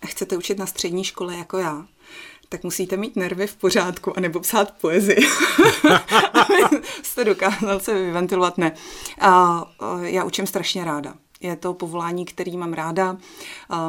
chcete 0.05 0.37
učit 0.37 0.57
na 0.57 0.65
střední 0.65 1.03
škole 1.03 1.35
jako 1.37 1.57
já, 1.57 1.87
tak 2.49 2.63
musíte 2.63 2.97
mít 2.97 3.15
nervy 3.15 3.47
v 3.47 3.55
pořádku 3.55 4.17
a 4.17 4.19
nebo 4.19 4.39
psát 4.39 4.71
poezii. 4.71 5.27
jste 7.03 7.23
dokázal 7.23 7.79
se 7.79 7.93
vyventilovat. 7.93 8.57
Ne. 8.57 8.75
A, 9.19 9.63
já 10.01 10.23
učím 10.23 10.47
strašně 10.47 10.83
ráda. 10.83 11.13
Je 11.41 11.55
to 11.55 11.73
povolání, 11.73 12.25
který 12.25 12.57
mám 12.57 12.73
ráda. 12.73 13.17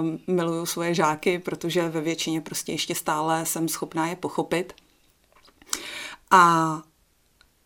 Um, 0.01 0.19
miluju 0.27 0.67
svoje 0.67 0.95
žáky, 0.95 1.39
protože 1.39 1.89
ve 1.89 2.01
většině 2.01 2.41
prostě 2.41 2.73
ještě 2.73 2.95
stále 2.95 3.47
jsem 3.47 3.69
schopná 3.69 4.07
je 4.07 4.17
pochopit. 4.17 4.73
A 6.31 6.83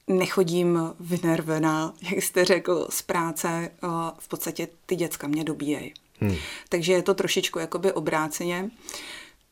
nechodím 0.06 0.94
vynervená, 1.00 1.94
jak 2.02 2.22
jste 2.22 2.44
řekl, 2.44 2.86
z 2.90 3.02
práce. 3.02 3.70
V 4.18 4.28
podstatě 4.28 4.68
ty 4.86 4.96
děcka 4.96 5.26
mě 5.26 5.44
dobíjejí. 5.44 5.94
Hmm. 6.20 6.36
Takže 6.68 6.92
je 6.92 7.02
to 7.02 7.14
trošičku 7.14 7.58
jakoby 7.58 7.92
obráceně. 7.92 8.70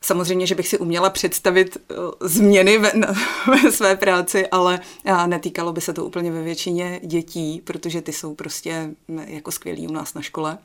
Samozřejmě, 0.01 0.47
že 0.47 0.55
bych 0.55 0.67
si 0.67 0.77
uměla 0.77 1.09
představit 1.09 1.77
uh, 1.77 1.97
změny 2.21 2.77
ve, 2.77 2.91
na, 2.95 3.07
ve 3.63 3.71
své 3.71 3.95
práci, 3.95 4.47
ale 4.47 4.79
uh, 5.05 5.27
netýkalo 5.27 5.73
by 5.73 5.81
se 5.81 5.93
to 5.93 6.05
úplně 6.05 6.31
ve 6.31 6.43
většině 6.43 6.99
dětí, 7.03 7.61
protože 7.63 8.01
ty 8.01 8.13
jsou 8.13 8.35
prostě 8.35 8.95
mm, 9.07 9.19
jako 9.19 9.51
skvělí 9.51 9.87
u 9.87 9.91
nás 9.91 10.13
na 10.13 10.21
škole. 10.21 10.57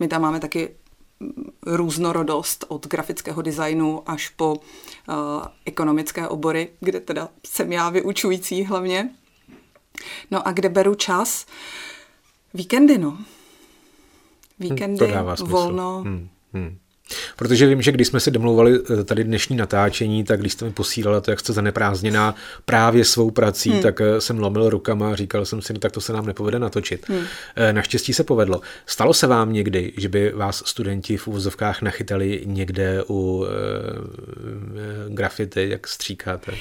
My 0.00 0.08
tam 0.08 0.22
máme 0.22 0.40
taky 0.40 0.74
mm, 1.20 1.32
různorodost 1.66 2.64
od 2.68 2.86
grafického 2.86 3.42
designu 3.42 4.02
až 4.06 4.28
po 4.28 4.52
uh, 4.52 4.56
ekonomické 5.64 6.28
obory, 6.28 6.68
kde 6.80 7.00
teda 7.00 7.28
jsem 7.46 7.72
já 7.72 7.90
vyučující 7.90 8.64
hlavně. 8.64 9.10
No 10.30 10.48
a 10.48 10.52
kde 10.52 10.68
beru 10.68 10.94
čas? 10.94 11.46
Víkendy, 12.54 12.98
no. 12.98 13.18
Víkendy, 14.62 15.14
volno. 15.44 16.02
Hmm, 16.04 16.28
hmm. 16.52 16.76
Protože 17.36 17.66
vím, 17.66 17.82
že 17.82 17.92
když 17.92 18.08
jsme 18.08 18.20
si 18.20 18.30
domlouvali 18.30 18.78
eh, 19.00 19.04
tady 19.04 19.24
dnešní 19.24 19.56
natáčení, 19.56 20.24
tak 20.24 20.40
když 20.40 20.52
jste 20.52 20.64
mi 20.64 20.70
posílala 20.70 21.20
to, 21.20 21.30
jak 21.30 21.40
jste 21.40 21.52
zaneprázdněná 21.52 22.34
právě 22.64 23.04
svou 23.04 23.30
prací, 23.30 23.70
hmm. 23.70 23.82
tak 23.82 24.00
eh, 24.00 24.20
jsem 24.20 24.38
lomil 24.38 24.70
rukama 24.70 25.12
a 25.12 25.14
říkal 25.14 25.44
jsem 25.44 25.62
si, 25.62 25.72
no, 25.72 25.78
tak 25.78 25.92
to 25.92 26.00
se 26.00 26.12
nám 26.12 26.26
nepovede 26.26 26.58
natočit. 26.58 27.08
Hmm. 27.08 27.24
Eh, 27.56 27.72
naštěstí 27.72 28.12
se 28.12 28.24
povedlo. 28.24 28.60
Stalo 28.86 29.14
se 29.14 29.26
vám 29.26 29.52
někdy, 29.52 29.92
že 29.96 30.08
by 30.08 30.32
vás 30.32 30.62
studenti 30.66 31.16
v 31.16 31.28
úvozovkách 31.28 31.82
nachytali 31.82 32.42
někde 32.44 33.02
u 33.08 33.46
e, 33.46 33.48
grafity, 35.08 35.68
jak 35.70 35.88
stříkáte? 35.88 36.52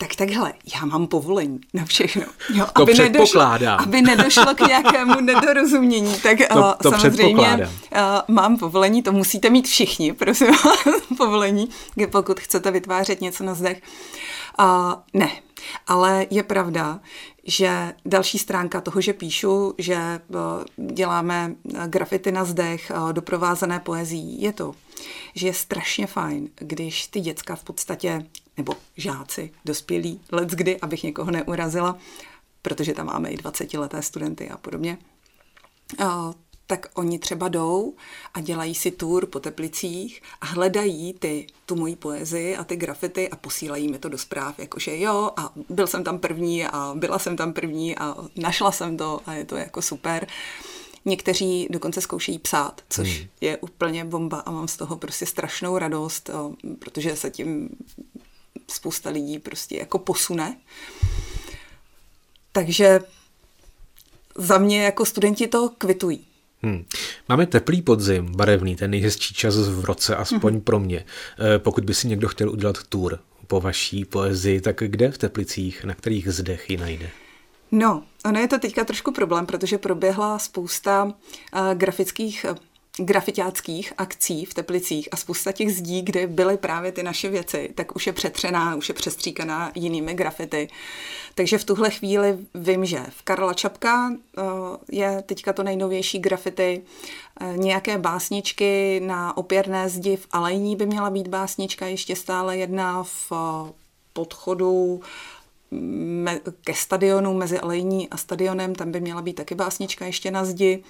Tak 0.00 0.14
takhle, 0.14 0.52
já 0.74 0.84
mám 0.86 1.06
povolení 1.06 1.60
na 1.74 1.84
všechno. 1.84 2.22
Jo, 2.54 2.66
to 2.72 2.82
aby 2.82 2.94
nedošlo, 2.94 3.42
aby 3.78 4.02
nedošlo 4.02 4.54
k 4.54 4.60
nějakému 4.60 5.20
nedorozumění, 5.20 6.20
tak 6.20 6.38
to, 6.52 6.74
to 6.82 6.90
samozřejmě 6.90 7.56
uh, 7.56 7.98
mám 8.28 8.58
povolení, 8.58 9.02
to 9.02 9.12
musíte 9.12 9.50
mít 9.50 9.68
všichni, 9.68 10.12
prosím 10.18 10.46
vás, 10.46 11.00
povolení, 11.16 11.68
pokud 12.10 12.40
chcete 12.40 12.70
vytvářet 12.70 13.20
něco 13.20 13.44
na 13.44 13.54
zdech. 13.54 13.82
Uh, 14.60 14.66
ne, 15.14 15.30
ale 15.86 16.26
je 16.30 16.42
pravda, 16.42 17.00
že 17.46 17.94
další 18.04 18.38
stránka 18.38 18.80
toho, 18.80 19.00
že 19.00 19.12
píšu, 19.12 19.74
že 19.78 20.20
děláme 20.76 21.54
grafity 21.86 22.32
na 22.32 22.44
zdech, 22.44 22.92
doprovázené 23.12 23.80
poezí, 23.80 24.42
je 24.42 24.52
to, 24.52 24.72
že 25.34 25.46
je 25.46 25.54
strašně 25.54 26.06
fajn, 26.06 26.48
když 26.56 27.06
ty 27.06 27.20
děcka 27.20 27.56
v 27.56 27.64
podstatě 27.64 28.26
nebo 28.60 28.74
žáci, 28.96 29.50
dospělí, 29.64 30.20
let 30.32 30.48
kdy, 30.48 30.80
abych 30.80 31.02
někoho 31.02 31.30
neurazila, 31.30 31.98
protože 32.62 32.94
tam 32.94 33.06
máme 33.06 33.30
i 33.30 33.36
20-leté 33.36 34.00
studenty 34.00 34.50
a 34.50 34.56
podobně, 34.56 34.98
tak 36.66 36.86
oni 36.94 37.18
třeba 37.18 37.48
jdou 37.48 37.94
a 38.34 38.40
dělají 38.40 38.74
si 38.74 38.90
tour 38.90 39.26
po 39.26 39.40
Teplicích 39.40 40.22
a 40.40 40.46
hledají 40.46 41.12
ty, 41.12 41.46
tu 41.66 41.76
moji 41.76 41.96
poezii 41.96 42.56
a 42.56 42.64
ty 42.64 42.76
grafity 42.76 43.28
a 43.28 43.36
posílají 43.36 43.88
mi 43.88 43.98
to 43.98 44.08
do 44.08 44.18
zpráv, 44.18 44.58
jakože 44.58 44.98
jo 44.98 45.30
a 45.36 45.52
byl 45.68 45.86
jsem 45.86 46.04
tam 46.04 46.18
první 46.18 46.66
a 46.66 46.92
byla 46.94 47.18
jsem 47.18 47.36
tam 47.36 47.52
první 47.52 47.96
a 47.98 48.16
našla 48.36 48.72
jsem 48.72 48.96
to 48.96 49.20
a 49.26 49.32
je 49.32 49.44
to 49.44 49.56
jako 49.56 49.82
super. 49.82 50.26
Někteří 51.04 51.68
dokonce 51.70 52.00
zkoušejí 52.00 52.38
psát, 52.38 52.82
což 52.90 53.18
hmm. 53.18 53.28
je 53.40 53.56
úplně 53.56 54.04
bomba 54.04 54.38
a 54.40 54.50
mám 54.50 54.68
z 54.68 54.76
toho 54.76 54.96
prostě 54.96 55.26
strašnou 55.26 55.78
radost, 55.78 56.30
protože 56.78 57.16
se 57.16 57.30
tím 57.30 57.68
spousta 58.72 59.10
lidí 59.10 59.38
prostě 59.38 59.76
jako 59.76 59.98
posune. 59.98 60.56
Takže 62.52 63.00
za 64.38 64.58
mě 64.58 64.84
jako 64.84 65.06
studenti 65.06 65.46
to 65.46 65.68
kvitují. 65.78 66.26
Hmm. 66.62 66.84
Máme 67.28 67.46
teplý 67.46 67.82
podzim, 67.82 68.36
barevný, 68.36 68.76
ten 68.76 68.90
nejhezčí 68.90 69.34
čas 69.34 69.56
v 69.56 69.84
roce, 69.84 70.16
aspoň 70.16 70.52
hmm. 70.52 70.62
pro 70.62 70.80
mě. 70.80 71.04
Eh, 71.38 71.58
pokud 71.58 71.84
by 71.84 71.94
si 71.94 72.08
někdo 72.08 72.28
chtěl 72.28 72.50
udělat 72.50 72.82
tour 72.88 73.18
po 73.46 73.60
vaší 73.60 74.04
poezii, 74.04 74.60
tak 74.60 74.76
kde 74.86 75.10
v 75.10 75.18
Teplicích, 75.18 75.84
na 75.84 75.94
kterých 75.94 76.28
zdech 76.28 76.70
ji 76.70 76.76
najde? 76.76 77.10
No, 77.72 78.02
ono 78.24 78.40
je 78.40 78.48
to 78.48 78.58
teďka 78.58 78.84
trošku 78.84 79.12
problém, 79.12 79.46
protože 79.46 79.78
proběhla 79.78 80.38
spousta 80.38 81.04
uh, 81.04 81.12
grafických 81.74 82.46
uh, 82.50 82.56
grafitáckých 83.00 83.92
akcí 83.98 84.44
v 84.44 84.54
Teplicích 84.54 85.08
a 85.12 85.16
spousta 85.16 85.52
těch 85.52 85.74
zdí, 85.74 86.02
kde 86.02 86.26
byly 86.26 86.56
právě 86.56 86.92
ty 86.92 87.02
naše 87.02 87.28
věci, 87.28 87.70
tak 87.74 87.96
už 87.96 88.06
je 88.06 88.12
přetřená, 88.12 88.74
už 88.74 88.88
je 88.88 88.94
přestříkaná 88.94 89.72
jinými 89.74 90.14
grafity. 90.14 90.68
Takže 91.34 91.58
v 91.58 91.64
tuhle 91.64 91.90
chvíli 91.90 92.38
vím, 92.54 92.84
že 92.84 93.06
v 93.10 93.22
Karla 93.22 93.54
Čapka 93.54 94.12
eh, 94.12 94.42
je 94.92 95.22
teďka 95.26 95.52
to 95.52 95.62
nejnovější 95.62 96.18
grafity, 96.18 96.82
eh, 97.40 97.56
nějaké 97.56 97.98
básničky 97.98 99.00
na 99.04 99.36
opěrné 99.36 99.88
zdi 99.88 100.16
v 100.16 100.26
Alejní 100.32 100.76
by 100.76 100.86
měla 100.86 101.10
být 101.10 101.28
básnička, 101.28 101.86
ještě 101.86 102.16
stále 102.16 102.56
jedna 102.56 103.02
v 103.02 103.32
eh, 103.32 103.72
podchodu 104.12 105.00
ke 106.64 106.74
stadionu 106.74 107.34
mezi 107.34 107.60
Alejní 107.60 108.08
a 108.08 108.16
stadionem, 108.16 108.74
tam 108.74 108.92
by 108.92 109.00
měla 109.00 109.22
být 109.22 109.32
taky 109.32 109.54
básnička 109.54 110.06
ještě 110.06 110.30
na 110.30 110.44
zdi 110.44 110.82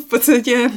v 0.00 0.04
podstatě... 0.10 0.70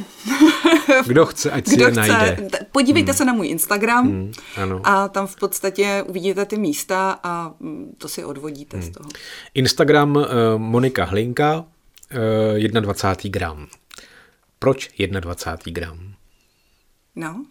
Kdo 1.06 1.26
chce, 1.26 1.50
ať 1.50 1.66
si 1.68 1.76
Kdo 1.76 1.84
je 1.84 1.90
chce, 1.90 2.00
najde. 2.00 2.48
Podívejte 2.72 3.12
hmm. 3.12 3.16
se 3.16 3.24
na 3.24 3.32
můj 3.32 3.48
Instagram 3.48 4.06
hmm, 4.06 4.32
ano. 4.56 4.80
a 4.84 5.08
tam 5.08 5.26
v 5.26 5.36
podstatě 5.36 6.04
uvidíte 6.06 6.44
ty 6.44 6.58
místa 6.58 7.20
a 7.22 7.54
mm, 7.60 7.94
to 7.98 8.08
si 8.08 8.24
odvodíte 8.24 8.76
hmm. 8.76 8.86
z 8.86 8.90
toho. 8.90 9.08
Instagram 9.54 10.16
uh, 10.16 10.24
Monika 10.56 11.04
Hlinka, 11.04 11.64
uh, 12.62 12.80
21. 12.80 13.30
gram. 13.30 13.66
Proč 14.58 14.90
21. 15.20 15.72
gram? 15.72 16.14
No, 17.16 17.46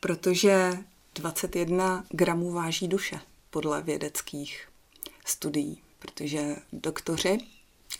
protože 0.00 0.72
21 1.14 2.04
gramů 2.10 2.52
váží 2.52 2.88
duše 2.88 3.20
podle 3.50 3.82
vědeckých 3.82 4.68
studií, 5.24 5.80
protože 5.98 6.56
doktoři 6.72 7.38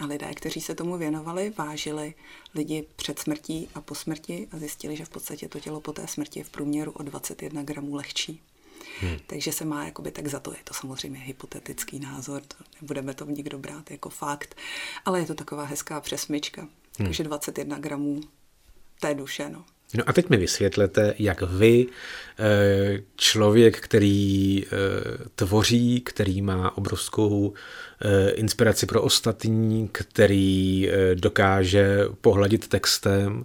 a 0.00 0.07
lidé, 0.07 0.35
kteří 0.35 0.61
se 0.61 0.75
tomu 0.75 0.97
věnovali, 0.97 1.53
vážili 1.59 2.15
lidi 2.55 2.87
před 2.97 3.19
smrtí 3.19 3.69
a 3.75 3.81
po 3.81 3.95
smrti 3.95 4.49
a 4.53 4.59
zjistili, 4.59 4.97
že 4.97 5.05
v 5.05 5.09
podstatě 5.09 5.49
to 5.49 5.61
tělo 5.61 5.81
po 5.81 5.93
té 5.93 6.07
smrti 6.07 6.41
je 6.41 6.45
v 6.45 6.50
průměru 6.50 6.93
o 6.93 7.03
21 7.03 7.62
gramů 7.62 7.95
lehčí. 7.95 8.41
Hmm. 9.00 9.19
Takže 9.26 9.53
se 9.53 9.65
má 9.65 9.85
jakoby 9.85 10.11
tak 10.11 10.26
za 10.26 10.41
to, 10.41 10.53
je 10.53 10.59
to 10.65 10.75
samozřejmě 10.75 11.21
hypotetický 11.21 11.99
názor, 11.99 12.43
to 12.43 12.57
nebudeme 12.81 13.15
to 13.15 13.25
nikdo 13.25 13.59
brát 13.59 13.91
jako 13.91 14.09
fakt, 14.09 14.57
ale 15.05 15.21
je 15.21 15.26
to 15.26 15.35
taková 15.35 15.65
hezká 15.65 16.00
přesmyčka. 16.00 16.62
Hmm. 16.62 17.07
Takže 17.07 17.25
21 17.25 17.79
gramů 17.79 18.21
té 19.00 19.15
duše, 19.15 19.49
no. 19.49 19.65
No 19.95 20.05
a 20.07 20.12
teď 20.12 20.31
mi 20.31 20.37
vysvětlete, 20.37 21.14
jak 21.19 21.43
vy, 21.43 21.87
eh, 22.38 23.02
člověk, 23.16 23.81
který 23.81 24.64
eh, 24.64 24.69
tvoří, 25.35 26.00
který 26.00 26.43
má 26.43 26.76
obrovskou 26.76 27.54
eh, 28.00 28.30
inspiraci 28.30 28.87
pro 28.87 29.02
ostatní, 29.02 29.89
který 29.93 30.91
dokáže 31.15 32.00
pohladit 32.21 32.69
textem, 32.69 33.45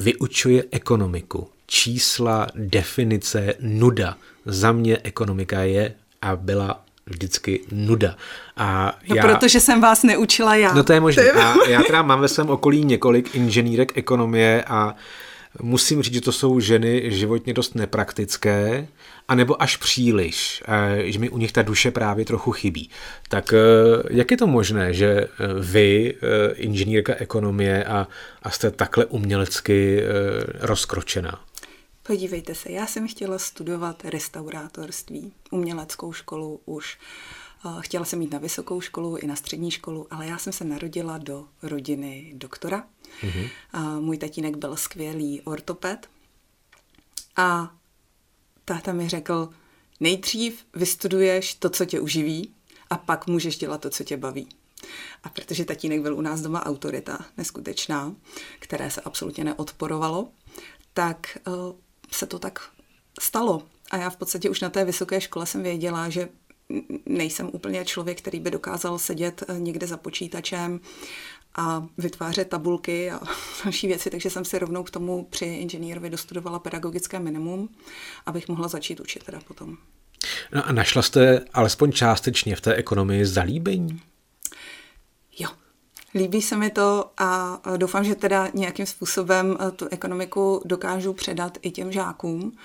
vyučuje 0.00 0.64
ekonomiku. 0.70 1.48
Čísla, 1.66 2.46
definice, 2.54 3.54
nuda. 3.60 4.18
Za 4.46 4.72
mě 4.72 4.98
ekonomika 5.02 5.62
je 5.62 5.94
a 6.22 6.36
byla 6.36 6.85
vždycky 7.06 7.60
nuda. 7.72 8.16
A 8.56 8.98
no 9.08 9.16
já, 9.16 9.22
protože 9.22 9.60
jsem 9.60 9.80
vás 9.80 10.02
neučila 10.02 10.54
já. 10.54 10.74
No 10.74 10.84
to 10.84 10.92
je 10.92 11.00
možné. 11.00 11.30
A 11.30 11.68
já 11.68 11.82
teda 11.82 12.02
mám 12.02 12.20
ve 12.20 12.28
svém 12.28 12.50
okolí 12.50 12.84
několik 12.84 13.34
inženýrek 13.34 13.92
ekonomie 13.98 14.64
a 14.66 14.94
musím 15.62 16.02
říct, 16.02 16.14
že 16.14 16.20
to 16.20 16.32
jsou 16.32 16.60
ženy 16.60 17.02
životně 17.06 17.54
dost 17.54 17.74
nepraktické, 17.74 18.88
anebo 19.28 19.62
až 19.62 19.76
příliš, 19.76 20.62
eh, 20.68 21.12
že 21.12 21.18
mi 21.18 21.28
u 21.30 21.38
nich 21.38 21.52
ta 21.52 21.62
duše 21.62 21.90
právě 21.90 22.24
trochu 22.24 22.52
chybí. 22.52 22.90
Tak 23.28 23.52
eh, 23.52 23.58
jak 24.10 24.30
je 24.30 24.36
to 24.36 24.46
možné, 24.46 24.94
že 24.94 25.06
eh, 25.06 25.28
vy, 25.60 26.14
inženýrka 26.54 27.14
ekonomie, 27.14 27.84
a, 27.84 28.08
a 28.42 28.50
jste 28.50 28.70
takhle 28.70 29.04
umělecky 29.04 30.02
rozkročená? 30.60 31.40
Podívejte 32.06 32.54
se, 32.54 32.72
já 32.72 32.86
jsem 32.86 33.08
chtěla 33.08 33.38
studovat 33.38 34.04
restaurátorství, 34.04 35.32
uměleckou 35.50 36.12
školu 36.12 36.60
už. 36.64 36.98
Chtěla 37.80 38.04
jsem 38.04 38.22
jít 38.22 38.32
na 38.32 38.38
vysokou 38.38 38.80
školu 38.80 39.16
i 39.16 39.26
na 39.26 39.36
střední 39.36 39.70
školu, 39.70 40.06
ale 40.10 40.26
já 40.26 40.38
jsem 40.38 40.52
se 40.52 40.64
narodila 40.64 41.18
do 41.18 41.48
rodiny 41.62 42.32
doktora. 42.34 42.86
Mm-hmm. 43.22 43.50
A 43.72 43.80
můj 43.80 44.18
tatínek 44.18 44.56
byl 44.56 44.76
skvělý 44.76 45.40
ortoped. 45.40 46.08
A 47.36 47.74
táta 48.64 48.92
mi 48.92 49.08
řekl, 49.08 49.48
nejdřív 50.00 50.64
vystuduješ 50.74 51.54
to, 51.54 51.70
co 51.70 51.84
tě 51.84 52.00
uživí, 52.00 52.54
a 52.90 52.96
pak 52.96 53.26
můžeš 53.26 53.58
dělat 53.58 53.80
to, 53.80 53.90
co 53.90 54.04
tě 54.04 54.16
baví. 54.16 54.48
A 55.22 55.28
protože 55.28 55.64
tatínek 55.64 56.00
byl 56.00 56.16
u 56.16 56.20
nás 56.20 56.40
doma 56.40 56.66
autorita, 56.66 57.18
neskutečná, 57.36 58.14
které 58.58 58.90
se 58.90 59.00
absolutně 59.00 59.44
neodporovalo, 59.44 60.28
tak 60.94 61.38
uh, 61.46 61.54
se 62.10 62.26
to 62.26 62.38
tak 62.38 62.60
stalo. 63.20 63.62
A 63.90 63.96
já 63.96 64.10
v 64.10 64.16
podstatě 64.16 64.50
už 64.50 64.60
na 64.60 64.70
té 64.70 64.84
vysoké 64.84 65.20
škole 65.20 65.46
jsem 65.46 65.62
věděla, 65.62 66.08
že 66.08 66.28
nejsem 67.06 67.50
úplně 67.52 67.84
člověk, 67.84 68.18
který 68.18 68.40
by 68.40 68.50
dokázal 68.50 68.98
sedět 68.98 69.42
eh, 69.48 69.58
někde 69.58 69.86
za 69.86 69.96
počítačem 69.96 70.80
a 71.54 71.86
vytvářet 71.98 72.48
tabulky 72.48 73.10
a 73.10 73.20
další 73.64 73.86
věci, 73.86 74.10
takže 74.10 74.30
jsem 74.30 74.44
si 74.44 74.58
rovnou 74.58 74.82
k 74.82 74.90
tomu 74.90 75.24
při 75.30 75.44
inženýrovi 75.44 76.10
dostudovala 76.10 76.58
pedagogické 76.58 77.20
minimum, 77.20 77.68
abych 78.26 78.48
mohla 78.48 78.68
začít 78.68 79.00
učit 79.00 79.24
teda 79.24 79.40
potom. 79.48 79.76
No 80.52 80.68
a 80.68 80.72
našla 80.72 81.02
jste 81.02 81.44
alespoň 81.52 81.92
částečně 81.92 82.56
v 82.56 82.60
té 82.60 82.74
ekonomii 82.74 83.26
zalíbení? 83.26 84.00
Líbí 86.14 86.42
se 86.42 86.56
mi 86.56 86.70
to 86.70 87.10
a 87.18 87.60
doufám, 87.76 88.04
že 88.04 88.14
teda 88.14 88.48
nějakým 88.54 88.86
způsobem 88.86 89.58
eh, 89.60 89.70
tu 89.70 89.88
ekonomiku 89.90 90.62
dokážu 90.64 91.12
předat 91.12 91.58
i 91.62 91.70
těm 91.70 91.92
žákům, 91.92 92.56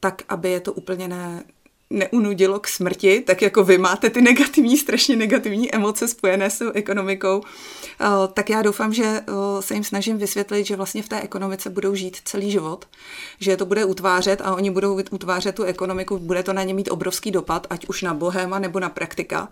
tak 0.00 0.22
aby 0.28 0.50
je 0.50 0.60
to 0.60 0.72
úplně 0.72 1.08
ne, 1.08 1.44
neunudilo 1.90 2.60
k 2.60 2.68
smrti, 2.68 3.20
tak 3.20 3.42
jako 3.42 3.64
vy 3.64 3.78
máte 3.78 4.10
ty 4.10 4.22
negativní, 4.22 4.76
strašně 4.76 5.16
negativní 5.16 5.74
emoce 5.74 6.08
spojené 6.08 6.50
s 6.50 6.58
tou 6.58 6.70
ekonomikou, 6.70 7.42
eh, 8.00 8.04
tak 8.32 8.50
já 8.50 8.62
doufám, 8.62 8.92
že 8.92 9.04
eh, 9.04 9.22
se 9.62 9.74
jim 9.74 9.84
snažím 9.84 10.18
vysvětlit, 10.18 10.66
že 10.66 10.76
vlastně 10.76 11.02
v 11.02 11.08
té 11.08 11.20
ekonomice 11.20 11.70
budou 11.70 11.94
žít 11.94 12.16
celý 12.24 12.50
život, 12.50 12.88
že 13.40 13.56
to 13.56 13.66
bude 13.66 13.84
utvářet 13.84 14.40
a 14.40 14.54
oni 14.54 14.70
budou 14.70 15.00
utvářet 15.10 15.54
tu 15.54 15.62
ekonomiku, 15.62 16.18
bude 16.18 16.42
to 16.42 16.52
na 16.52 16.62
ně 16.62 16.74
mít 16.74 16.90
obrovský 16.90 17.30
dopad, 17.30 17.66
ať 17.70 17.86
už 17.88 18.02
na 18.02 18.14
bohéma 18.14 18.58
nebo 18.58 18.80
na 18.80 18.88
praktika, 18.88 19.48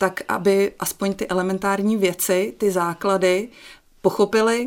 tak 0.00 0.20
aby 0.28 0.72
aspoň 0.78 1.14
ty 1.14 1.26
elementární 1.28 1.96
věci, 1.96 2.54
ty 2.58 2.70
základy 2.70 3.48
pochopili, 4.00 4.66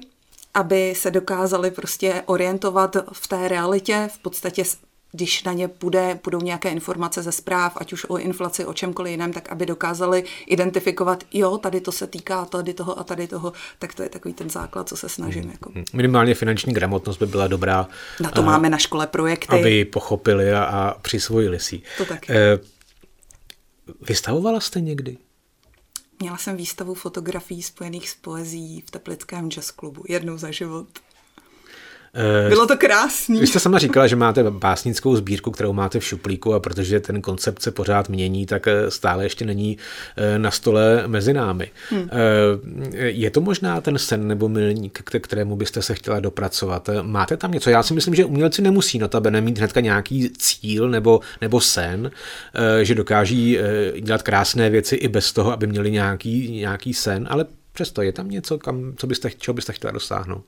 aby 0.54 0.94
se 0.96 1.12
dokázali 1.12 1.72
prostě 1.72 2.24
orientovat 2.26 2.96
v 3.12 3.28
té 3.28 3.48
realitě, 3.48 4.10
v 4.14 4.20
podstatě 4.20 4.64
když 5.16 5.44
na 5.44 5.54
ně 5.54 5.70
bude, 5.80 6.20
budou 6.24 6.42
nějaké 6.42 6.70
informace 6.70 7.24
ze 7.24 7.32
zpráv, 7.32 7.78
ať 7.78 7.94
už 7.94 8.06
o 8.10 8.18
inflaci, 8.18 8.66
o 8.66 8.74
čemkoliv 8.74 9.12
jiném, 9.12 9.34
tak 9.34 9.52
aby 9.52 9.66
dokázali 9.66 10.24
identifikovat, 10.48 11.24
jo, 11.34 11.58
tady 11.58 11.82
to 11.82 11.92
se 11.92 12.08
týká 12.08 12.46
tady 12.46 12.74
toho 12.74 13.00
a 13.00 13.04
tady 13.04 13.28
toho, 13.28 13.54
tak 13.80 13.94
to 13.94 14.04
je 14.04 14.10
takový 14.10 14.34
ten 14.34 14.50
základ, 14.50 14.90
co 14.90 14.98
se 14.98 15.10
snažím. 15.10 15.42
Hmm. 15.42 15.52
Jako. 15.52 15.72
Hmm. 15.76 15.84
Minimálně 15.94 16.36
finanční 16.36 16.74
gramotnost 16.74 17.18
by 17.18 17.26
byla 17.26 17.48
dobrá. 17.48 17.88
Na 18.20 18.32
to 18.32 18.42
a, 18.42 18.46
máme 18.46 18.70
na 18.70 18.78
škole 18.78 19.08
projekty. 19.08 19.60
Aby 19.60 19.86
pochopili 19.86 20.54
a, 20.54 20.64
a 20.64 21.00
přisvojili 21.00 21.60
si. 21.60 21.82
To 21.98 22.06
taky. 22.06 22.34
Eh, 22.34 22.60
vystavovala 24.02 24.60
jste 24.60 24.82
někdy? 24.82 25.18
Měla 26.20 26.38
jsem 26.38 26.58
výstavu 26.58 26.94
fotografií 26.94 27.64
spojených 27.64 28.10
s 28.10 28.16
poezí 28.16 28.82
v 28.82 28.92
Teplickém 28.92 29.52
jazz 29.52 29.72
klubu. 29.72 30.04
Jednou 30.10 30.38
za 30.38 30.52
život. 30.52 30.88
Uh, 32.18 32.50
Bylo 32.50 32.68
to 32.68 32.78
krásný. 32.78 33.40
Vy 33.40 33.48
jste 33.48 33.60
sama 33.60 33.80
říkala, 33.80 34.08
že 34.08 34.16
máte 34.16 34.52
básnickou 34.52 35.16
sbírku, 35.16 35.52
kterou 35.52 35.74
máte 35.74 36.00
v 36.00 36.04
šuplíku 36.04 36.54
a 36.54 36.60
protože 36.60 37.00
ten 37.00 37.22
koncept 37.22 37.62
se 37.62 37.72
pořád 37.72 38.10
mění, 38.10 38.46
tak 38.46 38.68
stále 38.90 39.26
ještě 39.26 39.46
není 39.46 39.78
na 40.38 40.52
stole 40.52 41.04
mezi 41.08 41.34
námi. 41.34 41.72
Hmm. 41.90 42.10
Je 42.94 43.32
to 43.32 43.42
možná 43.42 43.82
ten 43.82 43.98
sen 43.98 44.28
nebo 44.28 44.50
milník, 44.50 45.00
k 45.04 45.20
kterému 45.20 45.56
byste 45.56 45.82
se 45.82 45.96
chtěla 45.96 46.20
dopracovat? 46.20 46.90
Máte 47.02 47.38
tam 47.38 47.52
něco? 47.52 47.70
Já 47.70 47.84
si 47.84 47.94
myslím, 47.94 48.16
že 48.16 48.26
umělci 48.26 48.62
nemusí 48.62 49.00
notabene 49.00 49.42
mít 49.42 49.58
hnedka 49.58 49.80
nějaký 49.80 50.30
cíl 50.38 50.90
nebo, 50.90 51.20
nebo 51.42 51.62
sen, 51.62 52.12
že 52.82 52.96
dokáží 52.96 53.58
dělat 54.02 54.24
krásné 54.24 54.70
věci 54.70 54.96
i 54.96 55.08
bez 55.08 55.34
toho, 55.34 55.52
aby 55.52 55.68
měli 55.68 55.92
nějaký, 55.92 56.52
nějaký 56.52 56.94
sen, 56.94 57.28
ale 57.30 57.46
přesto 57.74 58.02
je 58.02 58.12
tam 58.12 58.30
něco, 58.30 58.58
kam, 58.58 58.94
co 58.98 59.08
byste, 59.08 59.32
čeho 59.38 59.56
byste 59.56 59.74
chtěla 59.74 59.92
dosáhnout? 59.92 60.46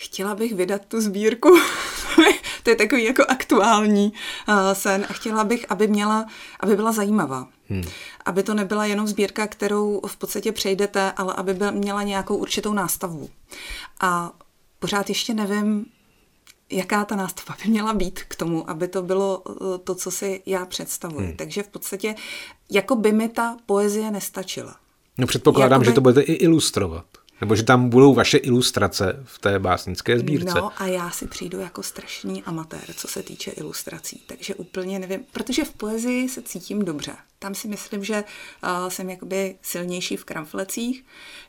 Chtěla 0.00 0.34
bych 0.34 0.54
vydat 0.54 0.82
tu 0.88 1.00
sbírku. 1.00 1.48
to 2.62 2.70
je 2.70 2.76
takový 2.76 3.04
jako 3.04 3.24
aktuální 3.28 4.12
uh, 4.48 4.54
sen 4.72 5.06
a 5.08 5.12
chtěla 5.12 5.44
bych, 5.44 5.66
aby 5.68 5.88
měla, 5.88 6.26
aby 6.60 6.76
byla 6.76 6.92
zajímavá. 6.92 7.48
Hmm. 7.68 7.84
Aby 8.24 8.42
to 8.42 8.54
nebyla 8.54 8.86
jenom 8.86 9.06
sbírka, 9.06 9.46
kterou 9.46 10.00
v 10.06 10.16
podstatě 10.16 10.52
přejdete, 10.52 11.12
ale 11.12 11.34
aby 11.34 11.54
byl, 11.54 11.72
měla 11.72 12.02
nějakou 12.02 12.36
určitou 12.36 12.72
nástavu. 12.72 13.30
A 14.00 14.32
pořád 14.78 15.08
ještě 15.08 15.34
nevím, 15.34 15.86
jaká 16.70 17.04
ta 17.04 17.16
nástava 17.16 17.56
by 17.64 17.70
měla 17.70 17.94
být 17.94 18.20
k 18.28 18.34
tomu, 18.34 18.70
aby 18.70 18.88
to 18.88 19.02
bylo 19.02 19.42
eh, 19.50 19.78
to, 19.78 19.94
co 19.94 20.10
si 20.10 20.42
já 20.46 20.66
představuji. 20.66 21.26
Hmm. 21.26 21.36
Takže 21.36 21.62
v 21.62 21.68
podstatě, 21.68 22.14
jako 22.70 22.96
by 22.96 23.12
mi 23.12 23.28
ta 23.28 23.56
poezie 23.66 24.10
nestačila. 24.10 24.76
No 25.18 25.26
předpokládám, 25.26 25.80
Jakoby... 25.80 25.86
že 25.86 25.94
to 25.94 26.00
budete 26.00 26.20
i 26.22 26.32
ilustrovat. 26.32 27.06
Nebo 27.40 27.56
že 27.56 27.62
tam 27.62 27.88
budou 27.88 28.14
vaše 28.14 28.38
ilustrace 28.38 29.20
v 29.24 29.38
té 29.38 29.58
básnické 29.58 30.18
sbírce. 30.18 30.58
No 30.58 30.82
a 30.82 30.86
já 30.86 31.10
si 31.10 31.26
přijdu 31.26 31.60
jako 31.60 31.82
strašný 31.82 32.42
amatér, 32.42 32.94
co 32.94 33.08
se 33.08 33.22
týče 33.22 33.50
ilustrací. 33.50 34.22
Takže 34.26 34.54
úplně 34.54 34.98
nevím, 34.98 35.24
protože 35.32 35.64
v 35.64 35.72
poezii 35.72 36.28
se 36.28 36.42
cítím 36.42 36.84
dobře. 36.84 37.16
Tam 37.38 37.54
si 37.54 37.68
myslím, 37.68 38.04
že 38.04 38.24
uh, 38.62 38.88
jsem 38.88 39.10
jakoby 39.10 39.56
silnější 39.62 40.16
v 40.16 40.24
kramflecích, 40.24 41.04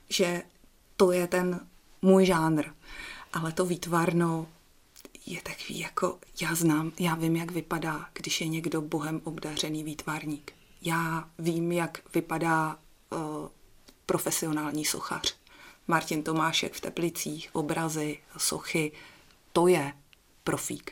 že 0.09 0.41
to 0.97 1.11
je 1.11 1.27
ten 1.27 1.59
můj 2.01 2.25
žánr. 2.25 2.63
Ale 3.33 3.51
to 3.51 3.65
výtvarno 3.65 4.47
je 5.25 5.41
takový 5.41 5.79
jako, 5.79 6.17
já 6.41 6.55
znám, 6.55 6.91
já 6.99 7.15
vím, 7.15 7.35
jak 7.35 7.51
vypadá, 7.51 8.05
když 8.13 8.41
je 8.41 8.47
někdo 8.47 8.81
bohem 8.81 9.21
obdařený 9.23 9.83
výtvarník. 9.83 10.51
Já 10.81 11.29
vím, 11.39 11.71
jak 11.71 11.99
vypadá 12.13 12.77
uh, 13.09 13.19
profesionální 14.05 14.85
sochař. 14.85 15.38
Martin 15.89 16.23
Tomášek 16.23 16.73
v 16.73 16.81
Teplicích, 16.81 17.49
obrazy, 17.53 18.17
sochy, 18.37 18.91
to 19.53 19.67
je 19.67 19.91
profík. 20.43 20.91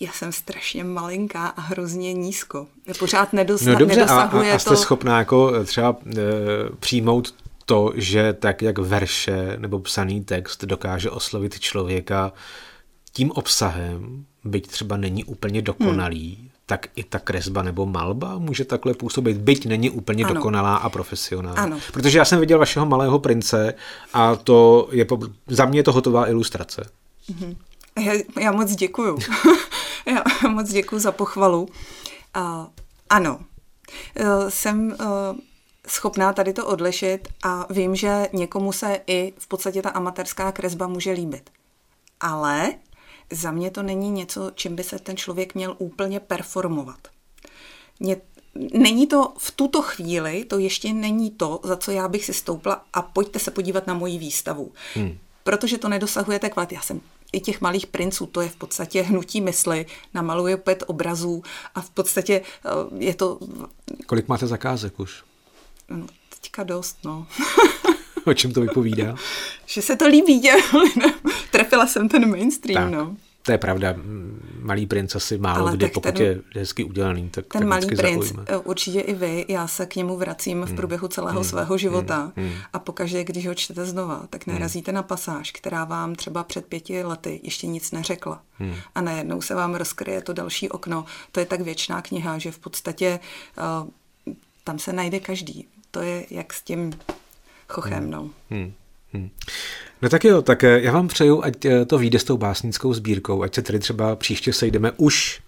Já 0.00 0.12
jsem 0.12 0.32
strašně 0.32 0.84
malinká 0.84 1.46
a 1.46 1.60
hrozně 1.60 2.12
nízko. 2.12 2.66
Pořád 2.98 3.32
nedosa- 3.32 3.72
no 3.72 3.78
dobře, 3.78 3.96
nedosahuje 3.96 4.52
a, 4.52 4.54
a 4.54 4.58
jste 4.58 4.70
to... 4.70 4.76
schopná 4.76 5.18
jako 5.18 5.64
třeba 5.64 5.96
e, 6.06 6.22
přijmout 6.80 7.34
to, 7.64 7.92
že 7.94 8.32
tak 8.32 8.62
jak 8.62 8.78
verše 8.78 9.56
nebo 9.56 9.78
psaný 9.78 10.24
text 10.24 10.64
dokáže 10.64 11.10
oslovit 11.10 11.60
člověka 11.60 12.32
tím 13.12 13.30
obsahem, 13.30 14.26
byť 14.44 14.66
třeba 14.66 14.96
není 14.96 15.24
úplně 15.24 15.62
dokonalý, 15.62 16.36
hmm 16.40 16.55
tak 16.66 16.86
i 16.96 17.04
ta 17.04 17.18
kresba 17.18 17.62
nebo 17.62 17.86
malba 17.86 18.38
může 18.38 18.64
takhle 18.64 18.94
působit, 18.94 19.36
byť 19.36 19.66
není 19.66 19.90
úplně 19.90 20.24
ano. 20.24 20.34
dokonalá 20.34 20.76
a 20.76 20.88
profesionální. 20.88 21.58
Ano. 21.58 21.78
Protože 21.92 22.18
já 22.18 22.24
jsem 22.24 22.40
viděl 22.40 22.58
vašeho 22.58 22.86
malého 22.86 23.18
prince 23.18 23.74
a 24.12 24.36
to 24.36 24.88
je, 24.92 25.06
za 25.46 25.64
mě 25.64 25.78
je 25.78 25.82
to 25.82 25.92
hotová 25.92 26.28
ilustrace. 26.28 26.90
Mhm. 27.28 27.56
Já, 27.98 28.12
já 28.40 28.52
moc 28.52 28.74
děkuju. 28.74 29.18
já 30.06 30.48
moc 30.48 30.70
děkuju 30.70 31.00
za 31.00 31.12
pochvalu. 31.12 31.68
Uh, 32.36 32.66
ano, 33.10 33.40
uh, 34.20 34.48
jsem 34.48 34.86
uh, 34.86 34.96
schopná 35.86 36.32
tady 36.32 36.52
to 36.52 36.66
odlišit 36.66 37.28
a 37.44 37.66
vím, 37.72 37.96
že 37.96 38.28
někomu 38.32 38.72
se 38.72 39.00
i 39.06 39.32
v 39.38 39.48
podstatě 39.48 39.82
ta 39.82 39.90
amatérská 39.90 40.52
kresba 40.52 40.86
může 40.86 41.12
líbit. 41.12 41.50
Ale 42.20 42.72
za 43.30 43.50
mě 43.50 43.70
to 43.70 43.82
není 43.82 44.10
něco, 44.10 44.50
čím 44.54 44.76
by 44.76 44.84
se 44.84 44.98
ten 44.98 45.16
člověk 45.16 45.54
měl 45.54 45.76
úplně 45.78 46.20
performovat. 46.20 47.08
Mě, 48.00 48.16
není 48.72 49.06
to 49.06 49.32
v 49.38 49.50
tuto 49.50 49.82
chvíli, 49.82 50.44
to 50.44 50.58
ještě 50.58 50.92
není 50.92 51.30
to, 51.30 51.60
za 51.62 51.76
co 51.76 51.90
já 51.90 52.08
bych 52.08 52.24
si 52.24 52.34
stoupla 52.34 52.84
a 52.92 53.02
pojďte 53.02 53.38
se 53.38 53.50
podívat 53.50 53.86
na 53.86 53.94
moji 53.94 54.18
výstavu. 54.18 54.72
Hmm. 54.94 55.18
Protože 55.44 55.78
to 55.78 55.88
nedosahuje 55.88 56.38
tak 56.38 56.52
Já 56.70 56.80
jsem 56.80 57.00
i 57.32 57.40
těch 57.40 57.60
malých 57.60 57.86
princů, 57.86 58.26
to 58.26 58.40
je 58.40 58.48
v 58.48 58.56
podstatě 58.56 59.02
hnutí 59.02 59.40
mysli, 59.40 59.86
namaluje 60.14 60.56
pět 60.56 60.84
obrazů 60.86 61.42
a 61.74 61.80
v 61.80 61.90
podstatě 61.90 62.42
eh, 62.42 63.04
je 63.04 63.14
to... 63.14 63.38
Kolik 64.06 64.28
máte 64.28 64.46
zakázek 64.46 65.00
už? 65.00 65.24
No, 65.88 66.06
teďka 66.40 66.62
dost, 66.62 66.98
no. 67.04 67.26
o 68.26 68.34
čem 68.34 68.52
to 68.52 68.60
vypovídá? 68.60 69.14
že 69.66 69.82
se 69.82 69.96
to 69.96 70.06
líbí 70.06 70.40
těm 70.40 70.60
Trefila 71.50 71.86
jsem 71.86 72.08
ten 72.08 72.30
mainstream, 72.30 72.90
tak. 72.90 73.00
no. 73.00 73.16
To 73.46 73.52
je 73.52 73.58
pravda, 73.58 73.94
Malý 74.60 74.86
princ 74.86 75.14
asi 75.14 75.38
málo 75.38 75.66
Ale 75.66 75.76
kdy, 75.76 75.88
pokud 75.88 76.14
ten, 76.14 76.22
je 76.26 76.40
hezky 76.54 76.84
udělaný, 76.84 77.30
tak 77.30 77.44
Ten 77.46 77.68
Malý 77.68 77.86
princ, 77.86 78.24
zaujme. 78.24 78.44
Eh, 78.46 78.56
určitě 78.56 79.00
i 79.00 79.14
vy, 79.14 79.44
já 79.48 79.66
se 79.66 79.86
k 79.86 79.96
němu 79.96 80.16
vracím 80.16 80.62
v 80.62 80.66
hmm. 80.66 80.76
průběhu 80.76 81.08
celého 81.08 81.40
hmm. 81.40 81.48
svého 81.48 81.78
života 81.78 82.32
hmm. 82.36 82.46
hmm. 82.46 82.56
a 82.72 82.78
pokaždé, 82.78 83.24
když 83.24 83.46
ho 83.46 83.54
čtete 83.54 83.86
znova, 83.86 84.22
tak 84.30 84.46
hmm. 84.46 84.54
narazíte 84.54 84.90
hmm. 84.90 84.96
na 84.96 85.02
pasáž, 85.02 85.50
která 85.50 85.84
vám 85.84 86.14
třeba 86.14 86.44
před 86.44 86.66
pěti 86.66 87.02
lety 87.02 87.40
ještě 87.42 87.66
nic 87.66 87.92
neřekla. 87.92 88.42
Hmm. 88.52 88.74
A 88.94 89.00
najednou 89.00 89.42
se 89.42 89.54
vám 89.54 89.74
rozkryje 89.74 90.22
to 90.22 90.32
další 90.32 90.68
okno. 90.68 91.04
To 91.32 91.40
je 91.40 91.46
tak 91.46 91.60
věčná 91.60 92.02
kniha, 92.02 92.38
že 92.38 92.50
v 92.50 92.58
podstatě 92.58 93.20
uh, 93.82 93.88
tam 94.64 94.78
se 94.78 94.92
najde 94.92 95.20
každý. 95.20 95.66
To 95.90 96.00
je 96.00 96.26
jak 96.30 96.52
s 96.52 96.62
tím 96.62 96.92
chochem, 97.68 98.02
hmm. 98.02 98.10
no. 98.10 98.30
Hmm. 98.50 98.72
Hmm. 99.12 99.30
No 100.02 100.08
tak 100.08 100.24
jo, 100.24 100.42
tak 100.42 100.64
eh, 100.64 100.80
já 100.80 100.92
vám 100.92 101.08
přeju, 101.08 101.44
ať 101.44 101.64
eh, 101.64 101.84
to 101.84 101.98
vyjde 101.98 102.18
s 102.18 102.24
tou 102.24 102.36
básnickou 102.36 102.92
sbírkou, 102.92 103.42
ať 103.42 103.54
se 103.54 103.62
tedy 103.62 103.78
třeba 103.78 104.16
příště 104.16 104.52
sejdeme 104.52 104.92
už, 104.96 105.40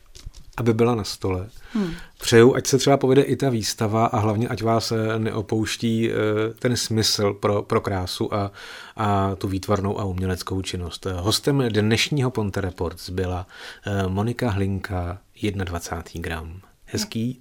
aby 0.56 0.74
byla 0.74 0.94
na 0.94 1.04
stole. 1.04 1.48
Hmm. 1.72 1.92
Přeju, 2.20 2.54
ať 2.54 2.66
se 2.66 2.78
třeba 2.78 2.96
povede 2.96 3.22
i 3.22 3.36
ta 3.36 3.50
výstava 3.50 4.06
a 4.06 4.18
hlavně, 4.18 4.48
ať 4.48 4.62
vás 4.62 4.92
eh, 4.92 5.18
neopouští 5.18 6.10
ten 6.58 6.76
smysl 6.76 7.34
pro, 7.34 7.62
pro 7.62 7.80
krásu 7.80 8.34
a, 8.34 8.52
a 8.96 9.34
tu 9.34 9.48
výtvarnou 9.48 10.00
a 10.00 10.04
uměleckou 10.04 10.62
činnost. 10.62 11.06
Hostem 11.16 11.64
dnešního 11.68 12.30
Ponte 12.30 12.60
Reports 12.60 13.10
byla 13.10 13.46
Monika 14.08 14.50
Hlinka, 14.50 15.18
21. 15.52 16.22
gram. 16.22 16.60
Hezký 16.84 17.40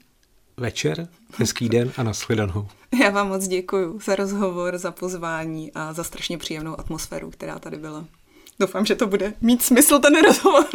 večer, 0.60 1.08
hezký 1.38 1.70
den 1.70 1.92
a 1.98 2.04
nashledanou. 2.04 2.68
Já 3.04 3.10
vám 3.10 3.28
moc 3.28 3.48
děkuji 3.48 4.00
za 4.06 4.16
rozhovor, 4.16 4.78
za 4.78 4.92
pozvání 4.92 5.72
a 5.76 5.94
za 5.94 6.04
strašně 6.04 6.38
příjemnou 6.38 6.80
atmosféru, 6.80 7.32
která 7.32 7.60
tady 7.60 7.78
byla. 7.78 8.06
Doufám, 8.60 8.86
že 8.86 8.96
to 8.96 9.08
bude 9.08 9.34
mít 9.42 9.62
smysl 9.62 10.00
ten 10.00 10.24
rozhovor. 10.24 10.66